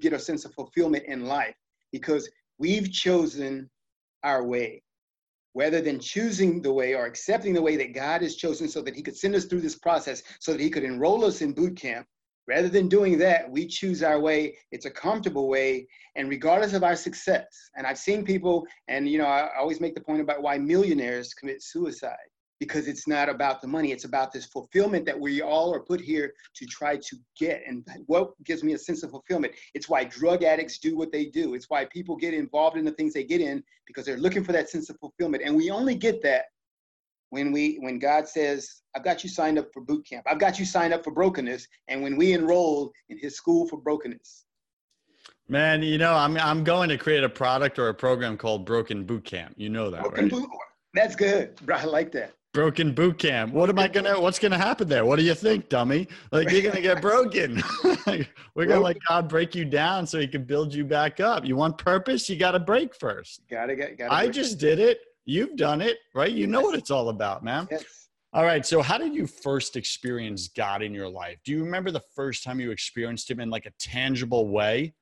get 0.00 0.12
a 0.12 0.18
sense 0.18 0.44
of 0.44 0.52
fulfillment 0.54 1.04
in 1.06 1.26
life 1.26 1.54
because 1.92 2.28
we've 2.58 2.90
chosen 2.90 3.70
our 4.24 4.42
way. 4.44 4.82
Rather 5.54 5.80
than 5.80 6.00
choosing 6.00 6.60
the 6.60 6.72
way 6.72 6.96
or 6.96 7.06
accepting 7.06 7.54
the 7.54 7.62
way 7.62 7.76
that 7.76 7.94
God 7.94 8.22
has 8.22 8.34
chosen 8.34 8.68
so 8.68 8.82
that 8.82 8.96
He 8.96 9.02
could 9.02 9.16
send 9.16 9.36
us 9.36 9.44
through 9.44 9.60
this 9.60 9.78
process, 9.78 10.24
so 10.40 10.50
that 10.50 10.60
He 10.60 10.70
could 10.70 10.82
enroll 10.82 11.24
us 11.24 11.40
in 11.40 11.52
boot 11.52 11.76
camp, 11.76 12.04
Rather 12.50 12.68
than 12.68 12.88
doing 12.88 13.16
that, 13.16 13.48
we 13.48 13.64
choose 13.64 14.02
our 14.02 14.18
way. 14.18 14.56
It's 14.72 14.84
a 14.84 14.90
comfortable 14.90 15.48
way, 15.48 15.86
and 16.16 16.28
regardless 16.28 16.72
of 16.72 16.82
our 16.82 16.96
success, 16.96 17.46
and 17.76 17.86
I've 17.86 17.96
seen 17.96 18.24
people, 18.24 18.66
and 18.88 19.08
you 19.08 19.18
know, 19.18 19.26
I 19.26 19.50
always 19.56 19.80
make 19.80 19.94
the 19.94 20.00
point 20.00 20.20
about 20.20 20.42
why 20.42 20.58
millionaires 20.58 21.32
commit 21.32 21.62
suicide 21.62 22.16
because 22.58 22.88
it's 22.88 23.06
not 23.06 23.28
about 23.28 23.62
the 23.62 23.68
money. 23.68 23.92
It's 23.92 24.04
about 24.04 24.32
this 24.32 24.46
fulfillment 24.46 25.06
that 25.06 25.18
we 25.18 25.40
all 25.42 25.72
are 25.72 25.80
put 25.80 26.00
here 26.00 26.34
to 26.56 26.66
try 26.66 26.96
to 26.96 27.16
get. 27.38 27.62
And 27.68 27.86
what 28.06 28.32
gives 28.44 28.64
me 28.64 28.72
a 28.72 28.78
sense 28.78 29.04
of 29.04 29.10
fulfillment? 29.10 29.54
It's 29.74 29.88
why 29.88 30.02
drug 30.02 30.42
addicts 30.42 30.78
do 30.80 30.96
what 30.96 31.12
they 31.12 31.26
do. 31.26 31.54
It's 31.54 31.70
why 31.70 31.84
people 31.84 32.16
get 32.16 32.34
involved 32.34 32.76
in 32.76 32.84
the 32.84 32.92
things 32.92 33.14
they 33.14 33.24
get 33.24 33.40
in 33.40 33.62
because 33.86 34.04
they're 34.04 34.18
looking 34.18 34.42
for 34.42 34.52
that 34.52 34.68
sense 34.68 34.90
of 34.90 34.98
fulfillment. 34.98 35.44
And 35.46 35.54
we 35.56 35.70
only 35.70 35.94
get 35.94 36.20
that 36.24 36.46
when 37.30 37.52
we 37.52 37.78
when 37.80 37.98
God 37.98 38.28
says, 38.28 38.82
I've 38.94 39.04
got 39.04 39.24
you 39.24 39.30
signed 39.30 39.58
up 39.58 39.72
for 39.72 39.80
boot 39.80 40.06
camp. 40.06 40.26
I've 40.28 40.38
got 40.38 40.58
you 40.58 40.64
signed 40.64 40.92
up 40.92 41.02
for 41.02 41.12
brokenness. 41.12 41.66
And 41.88 42.02
when 42.02 42.16
we 42.16 42.32
enroll 42.32 42.92
in 43.08 43.18
his 43.18 43.36
school 43.36 43.66
for 43.66 43.76
brokenness. 43.76 44.44
Man, 45.48 45.82
you 45.82 45.98
know, 45.98 46.14
I'm 46.14 46.36
I'm 46.36 46.62
going 46.62 46.88
to 46.90 46.98
create 46.98 47.24
a 47.24 47.28
product 47.28 47.78
or 47.78 47.88
a 47.88 47.94
program 47.94 48.36
called 48.36 48.64
Broken 48.64 49.04
Boot 49.04 49.24
Camp. 49.24 49.54
You 49.56 49.68
know 49.68 49.90
that, 49.90 50.02
Broken 50.02 50.24
right? 50.24 50.30
Boot, 50.30 50.48
that's 50.94 51.16
good. 51.16 51.56
Bro, 51.62 51.76
I 51.76 51.84
like 51.84 52.12
that. 52.12 52.34
Broken 52.52 52.92
boot 52.92 53.16
camp. 53.16 53.52
What 53.52 53.70
am 53.70 53.78
I 53.78 53.86
gonna? 53.86 54.20
What's 54.20 54.40
gonna 54.40 54.58
happen 54.58 54.88
there? 54.88 55.04
What 55.04 55.20
do 55.20 55.24
you 55.24 55.34
think, 55.34 55.68
dummy? 55.68 56.08
Like 56.32 56.50
you're 56.50 56.62
gonna 56.62 56.80
get 56.80 57.00
broken. 57.00 57.62
We're 58.56 58.66
gonna 58.66 58.80
let 58.80 58.96
God 59.06 59.28
break 59.28 59.54
you 59.54 59.64
down 59.64 60.04
so 60.04 60.18
He 60.18 60.26
can 60.26 60.42
build 60.42 60.74
you 60.74 60.84
back 60.84 61.20
up. 61.20 61.44
You 61.44 61.54
want 61.54 61.78
purpose? 61.78 62.28
You 62.28 62.34
got 62.34 62.52
to 62.52 62.58
break 62.58 62.96
first. 62.96 63.42
Gotta 63.48 63.76
get. 63.76 63.96
Gotta 63.96 64.12
I 64.12 64.26
just 64.26 64.58
did 64.58 64.80
it. 64.80 64.98
You've 65.30 65.54
done 65.54 65.80
it, 65.80 65.98
right? 66.12 66.32
You 66.32 66.48
know 66.48 66.60
what 66.60 66.76
it's 66.76 66.90
all 66.90 67.08
about, 67.08 67.44
man. 67.44 67.68
Yes. 67.70 68.08
All 68.32 68.42
right. 68.42 68.66
So, 68.66 68.82
how 68.82 68.98
did 68.98 69.14
you 69.14 69.28
first 69.28 69.76
experience 69.76 70.48
God 70.48 70.82
in 70.82 70.92
your 70.92 71.08
life? 71.08 71.38
Do 71.44 71.52
you 71.52 71.62
remember 71.62 71.92
the 71.92 72.02
first 72.16 72.42
time 72.42 72.58
you 72.58 72.72
experienced 72.72 73.30
Him 73.30 73.38
in 73.38 73.48
like 73.48 73.64
a 73.64 73.70
tangible 73.78 74.48
way? 74.48 74.92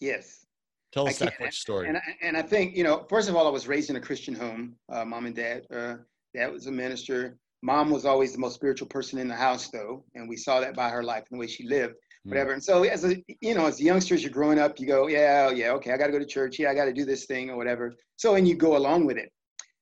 Yes. 0.00 0.44
Tell 0.92 1.06
us 1.06 1.18
that 1.20 1.36
quick 1.36 1.52
story. 1.52 1.86
And 1.86 1.96
I, 1.96 2.02
and 2.22 2.36
I 2.36 2.42
think, 2.42 2.76
you 2.76 2.82
know, 2.82 3.06
first 3.08 3.28
of 3.28 3.36
all, 3.36 3.46
I 3.46 3.50
was 3.50 3.68
raised 3.68 3.88
in 3.88 3.94
a 3.94 4.00
Christian 4.00 4.34
home, 4.34 4.74
uh, 4.90 5.04
mom 5.04 5.26
and 5.26 5.36
dad. 5.36 5.62
Uh, 5.72 5.98
dad 6.34 6.50
was 6.50 6.66
a 6.66 6.72
minister. 6.72 7.38
Mom 7.62 7.88
was 7.88 8.04
always 8.04 8.32
the 8.32 8.38
most 8.38 8.56
spiritual 8.56 8.88
person 8.88 9.20
in 9.20 9.28
the 9.28 9.36
house, 9.36 9.68
though. 9.68 10.02
And 10.16 10.28
we 10.28 10.36
saw 10.36 10.58
that 10.58 10.74
by 10.74 10.88
her 10.88 11.04
life 11.04 11.22
and 11.30 11.38
the 11.38 11.40
way 11.40 11.46
she 11.46 11.68
lived, 11.68 11.94
hmm. 12.24 12.30
whatever. 12.30 12.50
Mm. 12.50 12.54
And 12.54 12.64
so, 12.64 12.82
as 12.82 13.04
a, 13.04 13.22
you 13.40 13.54
know, 13.54 13.66
as 13.66 13.80
youngsters, 13.80 14.24
you're 14.24 14.32
growing 14.32 14.58
up, 14.58 14.80
you 14.80 14.88
go, 14.88 15.06
yeah, 15.06 15.50
yeah, 15.50 15.70
okay, 15.74 15.92
I 15.92 15.96
got 15.96 16.06
to 16.06 16.12
go 16.12 16.18
to 16.18 16.26
church. 16.26 16.58
Yeah, 16.58 16.70
I 16.70 16.74
got 16.74 16.86
to 16.86 16.92
do 16.92 17.04
this 17.04 17.26
thing 17.26 17.48
or 17.48 17.56
whatever. 17.56 17.94
So, 18.16 18.34
and 18.34 18.48
you 18.48 18.56
go 18.56 18.76
along 18.76 19.06
with 19.06 19.18
it. 19.18 19.30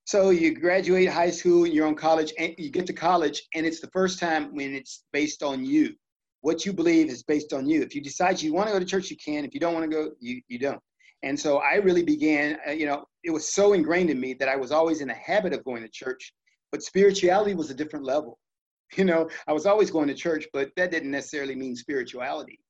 So 0.06 0.30
you 0.30 0.54
graduate 0.54 1.08
high 1.08 1.32
school, 1.32 1.64
and 1.64 1.74
you're 1.74 1.86
on 1.86 1.96
college, 1.96 2.32
and 2.38 2.54
you 2.58 2.70
get 2.70 2.86
to 2.86 2.92
college, 2.92 3.42
and 3.54 3.66
it's 3.66 3.80
the 3.80 3.88
first 3.88 4.20
time 4.20 4.54
when 4.54 4.72
it's 4.72 5.02
based 5.12 5.42
on 5.42 5.64
you. 5.64 5.96
What 6.42 6.64
you 6.64 6.72
believe 6.72 7.08
is 7.08 7.24
based 7.24 7.52
on 7.52 7.68
you. 7.68 7.82
If 7.82 7.92
you 7.92 8.00
decide 8.00 8.40
you 8.40 8.54
want 8.54 8.68
to 8.68 8.72
go 8.72 8.78
to 8.78 8.84
church, 8.84 9.10
you 9.10 9.16
can. 9.16 9.44
If 9.44 9.52
you 9.52 9.58
don't 9.58 9.74
want 9.74 9.90
to 9.90 9.90
go, 9.90 10.12
you, 10.20 10.40
you 10.46 10.60
don't. 10.60 10.80
And 11.24 11.38
so 11.38 11.58
I 11.58 11.74
really 11.76 12.04
began, 12.04 12.56
uh, 12.68 12.70
you 12.70 12.86
know, 12.86 13.04
it 13.24 13.30
was 13.30 13.52
so 13.52 13.72
ingrained 13.72 14.10
in 14.10 14.20
me 14.20 14.34
that 14.34 14.48
I 14.48 14.54
was 14.54 14.70
always 14.70 15.00
in 15.00 15.08
the 15.08 15.14
habit 15.14 15.52
of 15.52 15.64
going 15.64 15.82
to 15.82 15.88
church, 15.88 16.32
but 16.70 16.84
spirituality 16.84 17.54
was 17.54 17.70
a 17.70 17.74
different 17.74 18.04
level. 18.04 18.38
You 18.96 19.04
know, 19.04 19.28
I 19.48 19.52
was 19.52 19.66
always 19.66 19.90
going 19.90 20.06
to 20.06 20.14
church, 20.14 20.46
but 20.52 20.70
that 20.76 20.92
didn't 20.92 21.10
necessarily 21.10 21.56
mean 21.56 21.74
spirituality. 21.74 22.60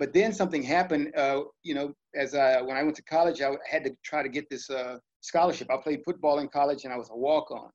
But 0.00 0.12
then 0.12 0.32
something 0.32 0.64
happened. 0.64 1.14
Uh, 1.16 1.42
you 1.62 1.76
know, 1.76 1.94
as 2.16 2.34
I, 2.34 2.60
when 2.60 2.76
I 2.76 2.82
went 2.82 2.96
to 2.96 3.04
college, 3.04 3.40
I 3.40 3.52
had 3.70 3.84
to 3.84 3.92
try 4.02 4.24
to 4.24 4.28
get 4.28 4.50
this 4.50 4.68
uh, 4.68 4.96
scholarship. 5.20 5.68
I 5.70 5.76
played 5.76 6.02
football 6.04 6.38
in 6.38 6.48
college, 6.48 6.84
and 6.84 6.92
I 6.92 6.96
was 6.96 7.10
a 7.10 7.16
walk-on. 7.16 7.70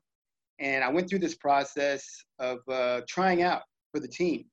And 0.59 0.83
I 0.83 0.89
went 0.89 1.09
through 1.09 1.19
this 1.19 1.35
process 1.35 2.05
of 2.39 2.59
uh, 2.69 3.01
trying 3.07 3.41
out 3.41 3.63
for 3.91 3.99
the 3.99 4.07
team. 4.07 4.45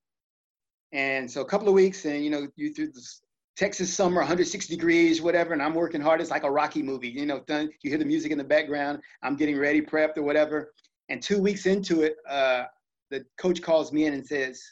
And 0.92 1.30
so 1.30 1.40
a 1.40 1.44
couple 1.44 1.68
of 1.68 1.75
weeks, 1.75 2.04
and 2.04 2.22
you 2.25 2.30
know, 2.30 2.49
you 2.56 2.75
through 2.75 2.92
this 2.92 3.22
Texas 3.56 3.92
summer, 3.92 4.16
160 4.20 4.75
degrees, 4.75 5.20
whatever, 5.20 5.52
and 5.52 5.62
I'm 5.62 5.75
working 5.75 6.00
hard. 6.00 6.20
It's 6.20 6.30
like 6.30 6.44
a 6.44 6.50
Rocky 6.50 6.82
movie, 6.82 7.08
you 7.08 7.26
know. 7.26 7.40
Done. 7.40 7.70
You 7.82 7.90
hear 7.90 7.99
the 7.99 8.04
music 8.04 8.32
in 8.32 8.38
the 8.38 8.44
background. 8.44 9.00
I'm 9.22 9.37
getting 9.37 9.58
ready, 9.58 9.82
prepped, 9.82 10.16
or 10.16 10.22
whatever. 10.22 10.72
And 11.08 11.22
two 11.22 11.40
weeks 11.40 11.66
into 11.66 12.02
it, 12.02 12.16
uh, 12.28 12.64
the 13.11 13.25
coach 13.38 13.61
calls 13.61 13.92
me 13.92 14.06
in 14.06 14.14
and 14.14 14.26
says, 14.26 14.62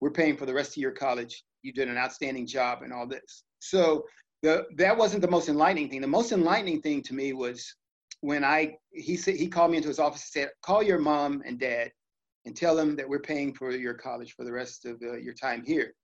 "We're 0.00 0.10
paying 0.10 0.36
for 0.36 0.44
the 0.46 0.52
rest 0.54 0.72
of 0.72 0.76
your 0.76 0.92
college. 0.92 1.44
You 1.62 1.72
did 1.72 1.88
an 1.88 1.96
outstanding 1.96 2.46
job 2.46 2.82
and 2.82 2.92
all 2.92 3.06
this." 3.06 3.44
So 3.60 4.04
the 4.42 4.66
that 4.76 4.96
wasn't 4.96 5.22
the 5.22 5.30
most 5.30 5.48
enlightening 5.48 5.88
thing. 5.88 6.00
The 6.00 6.06
most 6.06 6.32
enlightening 6.32 6.82
thing 6.82 7.02
to 7.02 7.14
me 7.14 7.32
was 7.32 7.74
when 8.20 8.44
I 8.44 8.76
he 8.92 9.16
said 9.16 9.36
he 9.36 9.48
called 9.48 9.70
me 9.70 9.76
into 9.78 9.88
his 9.88 9.98
office 9.98 10.22
and 10.22 10.42
said, 10.42 10.50
"Call 10.62 10.82
your 10.82 10.98
mom 10.98 11.42
and 11.46 11.58
dad 11.58 11.92
and 12.44 12.56
tell 12.56 12.74
them 12.74 12.96
that 12.96 13.08
we're 13.08 13.20
paying 13.20 13.54
for 13.54 13.70
your 13.70 13.94
college 13.94 14.34
for 14.34 14.44
the 14.44 14.52
rest 14.52 14.84
of 14.84 15.00
uh, 15.02 15.16
your 15.16 15.34
time 15.34 15.64
here." 15.64 15.94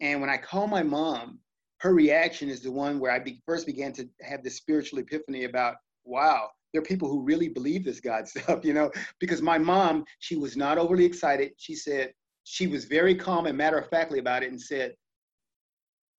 And 0.00 0.20
when 0.20 0.30
I 0.30 0.36
call 0.36 0.66
my 0.66 0.82
mom, 0.82 1.40
her 1.78 1.94
reaction 1.94 2.48
is 2.48 2.60
the 2.60 2.72
one 2.72 2.98
where 2.98 3.10
I 3.10 3.18
be, 3.18 3.42
first 3.46 3.66
began 3.66 3.92
to 3.94 4.08
have 4.22 4.42
this 4.42 4.56
spiritual 4.56 4.98
epiphany 4.98 5.44
about, 5.44 5.76
wow, 6.04 6.48
there 6.72 6.80
are 6.80 6.84
people 6.84 7.08
who 7.08 7.22
really 7.22 7.48
believe 7.48 7.84
this 7.84 8.00
God 8.00 8.28
stuff, 8.28 8.64
you 8.64 8.72
know, 8.72 8.90
because 9.18 9.42
my 9.42 9.58
mom, 9.58 10.04
she 10.18 10.36
was 10.36 10.56
not 10.56 10.78
overly 10.78 11.04
excited. 11.04 11.52
She 11.56 11.74
said, 11.74 12.12
she 12.44 12.66
was 12.66 12.84
very 12.84 13.14
calm 13.14 13.46
and 13.46 13.56
matter 13.56 13.78
of 13.78 13.88
factly 13.90 14.18
about 14.18 14.42
it 14.42 14.50
and 14.50 14.60
said, 14.60 14.94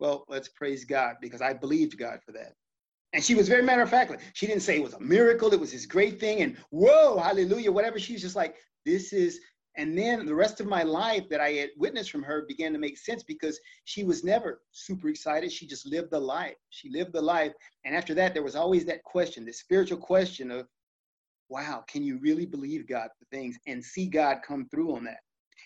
well, 0.02 0.26
let's 0.28 0.50
praise 0.50 0.84
God 0.84 1.18
because 1.22 1.42
I 1.42 1.54
believed 1.54 1.98
God 1.98 2.20
for 2.26 2.32
that. 2.34 2.54
And 3.14 3.24
she 3.24 3.36
was 3.36 3.48
very 3.48 3.62
matter 3.62 3.84
of 3.84 3.90
factly. 3.90 4.18
She 4.34 4.48
didn't 4.48 4.64
say 4.64 4.78
it 4.78 4.84
was 4.84 4.96
a 4.96 5.00
miracle, 5.00 5.54
it 5.54 5.60
was 5.60 5.72
this 5.72 5.86
great 5.86 6.20
thing, 6.20 6.42
and 6.42 6.58
whoa, 6.72 7.20
hallelujah, 7.20 7.72
whatever. 7.72 8.00
She's 8.00 8.22
just 8.22 8.36
like, 8.36 8.56
this 8.84 9.14
is, 9.14 9.40
and 9.78 9.96
then 9.96 10.26
the 10.26 10.34
rest 10.34 10.60
of 10.60 10.66
my 10.66 10.82
life 10.82 11.30
that 11.30 11.40
I 11.40 11.52
had 11.52 11.70
witnessed 11.78 12.10
from 12.10 12.24
her 12.24 12.46
began 12.48 12.74
to 12.74 12.80
make 12.80 12.98
sense 12.98 13.22
because 13.22 13.60
she 13.84 14.04
was 14.04 14.24
never 14.24 14.62
super 14.72 15.08
excited. 15.08 15.52
She 15.52 15.68
just 15.68 15.86
lived 15.86 16.10
the 16.10 16.20
life. 16.20 16.56
She 16.70 16.90
lived 16.90 17.14
the 17.14 17.22
life. 17.22 17.54
And 17.86 17.96
after 17.96 18.16
that, 18.16 18.34
there 18.34 18.44
was 18.44 18.56
always 18.56 18.86
that 18.86 19.04
question, 19.04 19.46
the 19.46 19.54
spiritual 19.54 20.00
question 20.00 20.50
of, 20.50 20.68
wow, 21.50 21.84
can 21.88 22.02
you 22.02 22.18
really 22.18 22.46
believe 22.46 22.88
God 22.88 23.10
for 23.20 23.26
things 23.26 23.60
and 23.68 23.84
see 23.84 24.08
God 24.08 24.38
come 24.46 24.68
through 24.70 24.96
on 24.96 25.04
that? 25.04 25.20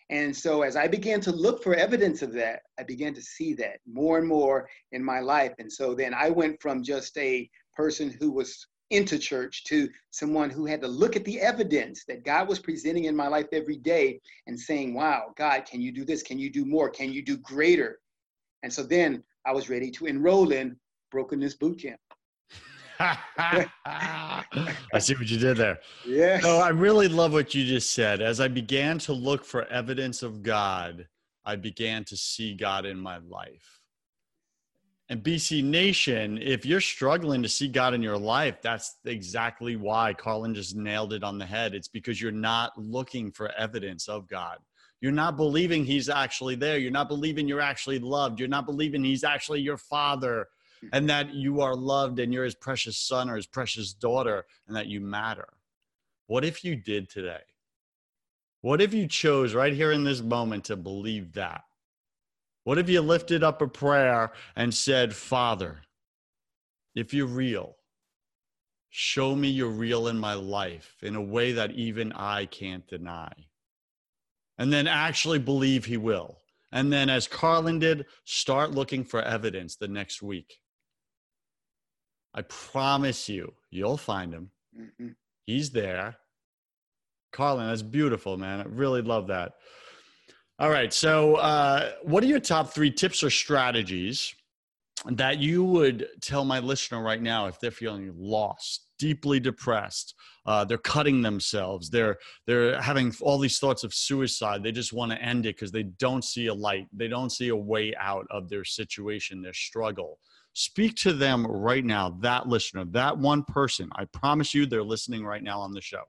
And 0.10 0.36
so 0.36 0.62
as 0.62 0.76
I 0.76 0.88
began 0.88 1.20
to 1.22 1.32
look 1.32 1.64
for 1.64 1.74
evidence 1.74 2.22
of 2.22 2.32
that, 2.34 2.62
I 2.80 2.84
began 2.84 3.14
to 3.16 3.22
see 3.22 3.54
that 3.56 3.80
more 3.88 4.20
and 4.20 4.28
more 4.28 4.70
in 4.92 5.04
my 5.04 5.20
life. 5.20 5.54
And 5.58 5.72
so 5.72 5.96
then 5.96 6.14
I 6.14 6.30
went 6.30 6.62
from 6.62 6.84
just 6.84 7.18
a 7.18 7.50
person 7.74 8.16
who 8.20 8.32
was 8.32 8.68
into 8.92 9.18
church 9.18 9.64
to 9.66 9.90
someone 10.12 10.50
who 10.50 10.66
had 10.66 10.82
to 10.82 10.88
look 10.88 11.16
at 11.16 11.26
the 11.26 11.42
evidence 11.42 12.06
that 12.08 12.24
God 12.24 12.48
was 12.48 12.60
presenting 12.60 13.06
in 13.06 13.16
my 13.16 13.28
life 13.28 13.48
every 13.52 13.78
day 13.78 14.20
and 14.46 14.60
saying, 14.60 14.94
Wow, 14.94 15.34
God, 15.36 15.66
can 15.66 15.82
you 15.82 15.92
do 15.92 16.06
this? 16.06 16.22
Can 16.22 16.38
you 16.38 16.52
do 16.52 16.66
more? 16.66 16.90
Can 16.90 17.12
you 17.12 17.24
do 17.24 17.38
greater? 17.38 18.00
And 18.62 18.72
so 18.72 18.84
then 18.84 19.24
I 19.46 19.54
was 19.54 19.70
ready 19.70 19.90
to 19.92 20.06
enroll 20.06 20.52
in 20.52 20.76
Brokenness 21.12 21.56
Boot 21.56 21.82
Camp. 21.82 22.00
I 23.00 25.00
see 25.00 25.16
what 25.16 25.30
you 25.30 25.38
did 25.38 25.58
there. 25.58 25.80
Yeah. 26.06 26.40
So 26.40 26.58
I 26.58 26.70
really 26.70 27.08
love 27.08 27.34
what 27.34 27.54
you 27.54 27.66
just 27.66 27.94
said. 27.94 28.22
As 28.22 28.40
I 28.40 28.48
began 28.48 29.00
to 29.00 29.14
look 29.14 29.44
for 29.44 29.66
evidence 29.66 30.24
of 30.24 30.44
God, 30.44 31.08
I 31.44 31.56
began 31.56 32.04
to 32.06 32.18
see 32.18 32.56
God 32.56 32.86
in 32.86 33.00
my 33.00 33.18
life. 33.18 33.82
And 35.10 35.22
BC 35.22 35.64
Nation, 35.64 36.40
if 36.42 36.66
you're 36.66 36.82
struggling 36.82 37.44
to 37.44 37.50
see 37.50 37.68
God 37.68 37.94
in 37.94 38.02
your 38.02 38.18
life, 38.18 38.60
that's 38.64 38.96
exactly 39.06 39.76
why 39.76 40.14
Carlen 40.14 40.56
just 40.56 40.76
nailed 40.76 41.14
it 41.14 41.24
on 41.24 41.38
the 41.38 41.46
head. 41.46 41.76
It's 41.76 41.88
because 41.88 42.20
you're 42.20 42.32
not 42.32 42.76
looking 42.76 43.32
for 43.32 43.52
evidence 43.52 44.08
of 44.08 44.28
God. 44.28 44.58
You're 45.02 45.12
not 45.12 45.38
believing 45.38 45.86
He's 45.86 46.10
actually 46.10 46.56
there. 46.56 46.80
You're 46.80 46.92
not 46.92 47.08
believing 47.08 47.48
you're 47.48 47.62
actually 47.62 48.00
loved. 48.00 48.40
You're 48.40 48.50
not 48.50 48.66
believing 48.66 49.04
He's 49.04 49.24
actually 49.24 49.62
your 49.62 49.78
Father 49.78 50.48
and 50.92 51.10
that 51.10 51.34
you 51.34 51.62
are 51.62 51.76
loved 51.76 52.20
and 52.20 52.34
you're 52.34 52.46
his 52.46 52.56
precious 52.56 52.98
son 52.98 53.30
or 53.30 53.36
his 53.36 53.48
precious 53.48 53.94
daughter 53.94 54.46
and 54.68 54.76
that 54.76 54.88
you 54.88 55.00
matter. 55.00 55.48
What 56.28 56.46
if 56.46 56.64
you 56.64 56.76
did 56.76 57.10
today? 57.10 57.42
What 58.62 58.82
if 58.82 58.94
you 58.94 59.08
chose 59.08 59.54
right 59.54 59.74
here 59.74 59.92
in 59.92 60.04
this 60.04 60.22
moment 60.22 60.66
to 60.66 60.76
believe 60.76 61.34
that? 61.34 61.64
What 62.64 62.80
if 62.80 62.90
you 62.90 63.02
lifted 63.02 63.44
up 63.44 63.62
a 63.62 63.68
prayer 63.68 64.32
and 64.56 64.74
said, 64.74 65.16
Father, 65.16 65.82
if 66.96 67.14
you're 67.14 67.28
real, 67.28 67.76
show 68.90 69.36
me 69.36 69.50
you're 69.50 69.70
real 69.70 70.08
in 70.08 70.18
my 70.18 70.34
life 70.34 70.96
in 71.04 71.16
a 71.16 71.22
way 71.22 71.52
that 71.52 71.72
even 71.74 72.12
I 72.14 72.46
can't 72.46 72.88
deny. 72.88 73.32
And 74.58 74.72
then 74.72 74.88
actually 74.88 75.40
believe 75.40 75.86
he 75.86 75.98
will. 75.98 76.40
And 76.72 76.92
then, 76.92 77.10
as 77.10 77.28
Carlen 77.28 77.80
did, 77.80 78.06
start 78.24 78.72
looking 78.72 79.04
for 79.04 79.22
evidence 79.22 79.76
the 79.76 79.88
next 79.88 80.22
week. 80.22 80.60
I 82.36 82.42
promise 82.44 83.30
you, 83.30 83.54
you'll 83.72 83.98
find 83.98 84.34
him. 84.34 84.52
Mm-hmm. 84.78 85.10
He's 85.46 85.72
there. 85.72 86.18
Carlen, 87.32 87.68
that's 87.68 87.82
beautiful, 87.82 88.38
man. 88.38 88.60
I 88.60 88.64
really 88.66 89.02
love 89.02 89.28
that. 89.28 89.54
All 90.60 90.70
right. 90.70 90.94
So, 90.94 91.36
uh, 91.36 91.92
what 92.04 92.24
are 92.24 92.28
your 92.28 92.40
top 92.40 92.70
three 92.74 92.92
tips 92.92 93.24
or 93.24 93.30
strategies 93.30 94.36
that 95.12 95.40
you 95.40 95.64
would 95.64 96.08
tell 96.22 96.46
my 96.46 96.60
listener 96.60 97.02
right 97.02 97.22
now 97.22 97.48
if 97.48 97.60
they're 97.60 97.72
feeling 97.72 98.14
lost, 98.18 98.88
deeply 98.98 99.40
depressed, 99.40 100.16
uh, 100.46 100.64
they're 100.64 100.78
cutting 100.78 101.22
themselves, 101.22 101.90
they're 101.90 102.18
they're 102.48 102.82
having 102.82 103.14
all 103.22 103.38
these 103.38 103.60
thoughts 103.60 103.84
of 103.84 103.94
suicide, 103.94 104.64
they 104.64 104.72
just 104.72 104.94
want 104.94 105.12
to 105.12 105.22
end 105.22 105.46
it 105.46 105.56
because 105.56 105.72
they 105.72 105.84
don't 105.84 106.24
see 106.24 106.48
a 106.48 106.54
light, 106.54 106.88
they 106.94 107.08
don't 107.08 107.32
see 107.32 107.50
a 107.50 107.56
way 107.56 107.94
out 108.00 108.26
of 108.32 108.50
their 108.50 108.64
situation, 108.64 109.42
their 109.42 109.54
struggle. 109.54 110.20
Speak 110.58 110.96
to 110.96 111.12
them 111.12 111.46
right 111.46 111.84
now, 111.84 112.12
that 112.22 112.48
listener, 112.48 112.86
that 112.86 113.18
one 113.18 113.44
person. 113.44 113.90
I 113.98 114.06
promise 114.06 114.54
you 114.54 114.66
they're 114.66 114.84
listening 114.84 115.26
right 115.26 115.44
now 115.44 115.60
on 115.60 115.74
the 115.74 115.82
show, 115.82 116.04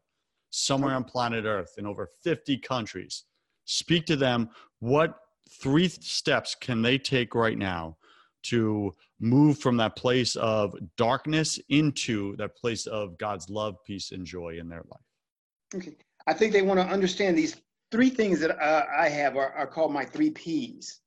somewhere 0.51 0.95
on 0.95 1.03
planet 1.03 1.45
Earth 1.45 1.75
in 1.79 1.85
over 1.85 2.09
50 2.23 2.57
countries. 2.59 3.25
Speak 3.65 4.07
to 4.07 4.15
them. 4.15 4.49
What 4.79 5.19
three 5.51 5.89
steps 5.89 6.55
can 6.61 6.81
they 6.81 6.97
take 6.97 7.35
right 7.35 7.59
now 7.59 7.97
to 8.45 8.93
move 9.19 9.59
from 9.59 9.77
that 9.79 9.97
place 9.97 10.37
of 10.37 10.77
darkness 10.97 11.59
into 11.69 12.37
that 12.37 12.57
place 12.57 12.87
of 12.87 13.19
God's 13.19 13.51
love, 13.51 13.75
peace, 13.85 14.13
and 14.13 14.25
joy 14.25 14.59
in 14.61 14.69
their 14.69 14.85
life? 14.89 15.01
Okay. 15.75 15.97
I 16.29 16.35
think 16.35 16.53
they 16.53 16.63
want 16.63 16.79
to 16.79 16.87
understand 16.87 17.37
these 17.37 17.57
three 17.91 18.11
things 18.11 18.39
that 18.39 18.57
uh, 18.63 18.85
I 18.97 19.09
have 19.09 19.37
are, 19.37 19.51
are 19.55 19.67
called 19.67 19.93
my 19.93 20.05
three 20.05 20.31
P's. 20.31 21.01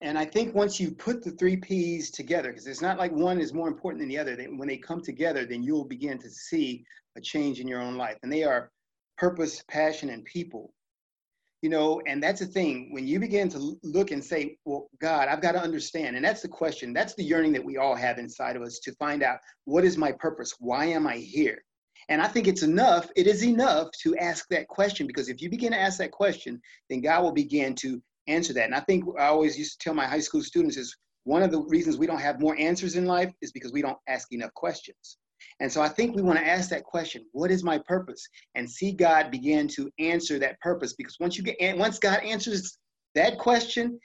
And 0.00 0.18
I 0.18 0.24
think 0.24 0.54
once 0.54 0.78
you 0.78 0.90
put 0.90 1.22
the 1.22 1.30
three 1.32 1.56
P's 1.56 2.10
together, 2.10 2.50
because 2.50 2.66
it's 2.66 2.82
not 2.82 2.98
like 2.98 3.12
one 3.12 3.40
is 3.40 3.54
more 3.54 3.68
important 3.68 4.00
than 4.00 4.08
the 4.08 4.18
other, 4.18 4.36
that 4.36 4.54
when 4.56 4.68
they 4.68 4.76
come 4.76 5.00
together, 5.00 5.46
then 5.46 5.62
you'll 5.62 5.84
begin 5.84 6.18
to 6.18 6.30
see 6.30 6.84
a 7.16 7.20
change 7.20 7.60
in 7.60 7.68
your 7.68 7.80
own 7.80 7.96
life. 7.96 8.18
And 8.22 8.32
they 8.32 8.44
are 8.44 8.70
purpose, 9.16 9.62
passion, 9.68 10.10
and 10.10 10.24
people. 10.24 10.72
You 11.62 11.70
know, 11.70 12.02
and 12.06 12.22
that's 12.22 12.40
the 12.40 12.46
thing. 12.46 12.92
When 12.92 13.06
you 13.06 13.18
begin 13.18 13.48
to 13.50 13.78
look 13.82 14.10
and 14.10 14.22
say, 14.22 14.58
Well, 14.66 14.90
God, 15.00 15.28
I've 15.28 15.40
got 15.40 15.52
to 15.52 15.62
understand. 15.62 16.16
And 16.16 16.24
that's 16.24 16.42
the 16.42 16.48
question. 16.48 16.92
That's 16.92 17.14
the 17.14 17.24
yearning 17.24 17.52
that 17.52 17.64
we 17.64 17.78
all 17.78 17.94
have 17.94 18.18
inside 18.18 18.56
of 18.56 18.62
us 18.62 18.80
to 18.80 18.92
find 18.96 19.22
out 19.22 19.38
what 19.64 19.84
is 19.84 19.96
my 19.96 20.12
purpose? 20.12 20.54
Why 20.58 20.84
am 20.86 21.06
I 21.06 21.16
here? 21.16 21.62
And 22.08 22.20
I 22.20 22.26
think 22.26 22.46
it's 22.46 22.62
enough, 22.62 23.08
it 23.16 23.26
is 23.26 23.42
enough 23.44 23.88
to 24.02 24.16
ask 24.16 24.46
that 24.48 24.68
question 24.68 25.06
because 25.06 25.28
if 25.28 25.40
you 25.40 25.48
begin 25.48 25.72
to 25.72 25.80
ask 25.80 25.98
that 25.98 26.10
question, 26.10 26.60
then 26.90 27.00
God 27.00 27.22
will 27.22 27.32
begin 27.32 27.74
to 27.76 28.02
answer 28.26 28.52
that. 28.54 28.64
And 28.64 28.74
I 28.74 28.80
think 28.80 29.04
I 29.18 29.26
always 29.26 29.58
used 29.58 29.80
to 29.80 29.84
tell 29.84 29.94
my 29.94 30.06
high 30.06 30.20
school 30.20 30.42
students 30.42 30.76
is 30.76 30.96
one 31.24 31.42
of 31.42 31.50
the 31.50 31.62
reasons 31.62 31.96
we 31.96 32.06
don't 32.06 32.20
have 32.20 32.40
more 32.40 32.56
answers 32.58 32.96
in 32.96 33.06
life 33.06 33.32
is 33.40 33.52
because 33.52 33.72
we 33.72 33.82
don't 33.82 33.98
ask 34.08 34.32
enough 34.32 34.52
questions. 34.54 35.18
And 35.60 35.70
so 35.70 35.82
I 35.82 35.88
think 35.88 36.14
we 36.14 36.22
want 36.22 36.38
to 36.38 36.46
ask 36.46 36.70
that 36.70 36.84
question, 36.84 37.24
what 37.32 37.50
is 37.50 37.62
my 37.62 37.78
purpose? 37.78 38.26
And 38.54 38.70
see 38.70 38.92
God 38.92 39.30
begin 39.30 39.68
to 39.68 39.90
answer 39.98 40.38
that 40.38 40.60
purpose 40.60 40.94
because 40.94 41.16
once 41.20 41.36
you 41.36 41.44
get 41.44 41.76
once 41.76 41.98
God 41.98 42.20
answers 42.20 42.78
that 43.14 43.38
question, 43.38 43.98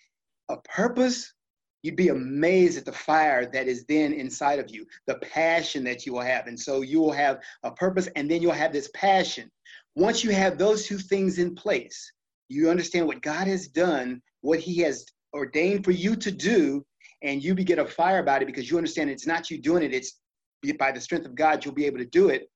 a 0.49 0.57
purpose, 0.57 1.33
you'd 1.81 1.95
be 1.95 2.09
amazed 2.09 2.77
at 2.77 2.85
the 2.85 2.91
fire 2.91 3.45
that 3.51 3.67
is 3.67 3.85
then 3.85 4.13
inside 4.13 4.59
of 4.59 4.69
you, 4.69 4.85
the 5.07 5.15
passion 5.15 5.83
that 5.85 6.05
you 6.05 6.13
will 6.13 6.21
have. 6.21 6.47
And 6.47 6.59
so 6.59 6.81
you 6.81 6.99
will 6.99 7.11
have 7.11 7.39
a 7.63 7.71
purpose 7.71 8.07
and 8.15 8.29
then 8.29 8.41
you'll 8.41 8.51
have 8.51 8.73
this 8.73 8.89
passion. 8.93 9.49
Once 9.95 10.23
you 10.23 10.31
have 10.31 10.57
those 10.57 10.85
two 10.85 10.97
things 10.97 11.39
in 11.39 11.55
place, 11.55 12.11
you 12.49 12.69
understand 12.69 13.07
what 13.07 13.21
God 13.21 13.47
has 13.47 13.67
done, 13.67 14.21
what 14.41 14.59
He 14.59 14.79
has 14.79 15.05
ordained 15.33 15.85
for 15.85 15.91
you 15.91 16.15
to 16.15 16.31
do, 16.31 16.85
and 17.21 17.43
you 17.43 17.53
begin 17.53 17.79
a 17.79 17.85
fire 17.85 18.19
about 18.19 18.41
it 18.41 18.45
because 18.45 18.69
you 18.69 18.77
understand 18.77 19.09
it's 19.09 19.27
not 19.27 19.49
you 19.49 19.59
doing 19.59 19.83
it, 19.83 19.93
it's 19.93 20.19
by 20.77 20.91
the 20.91 20.99
strength 20.99 21.25
of 21.25 21.35
God, 21.35 21.63
you'll 21.63 21.73
be 21.73 21.85
able 21.85 21.99
to 21.99 22.05
do 22.05 22.29
it. 22.29 22.49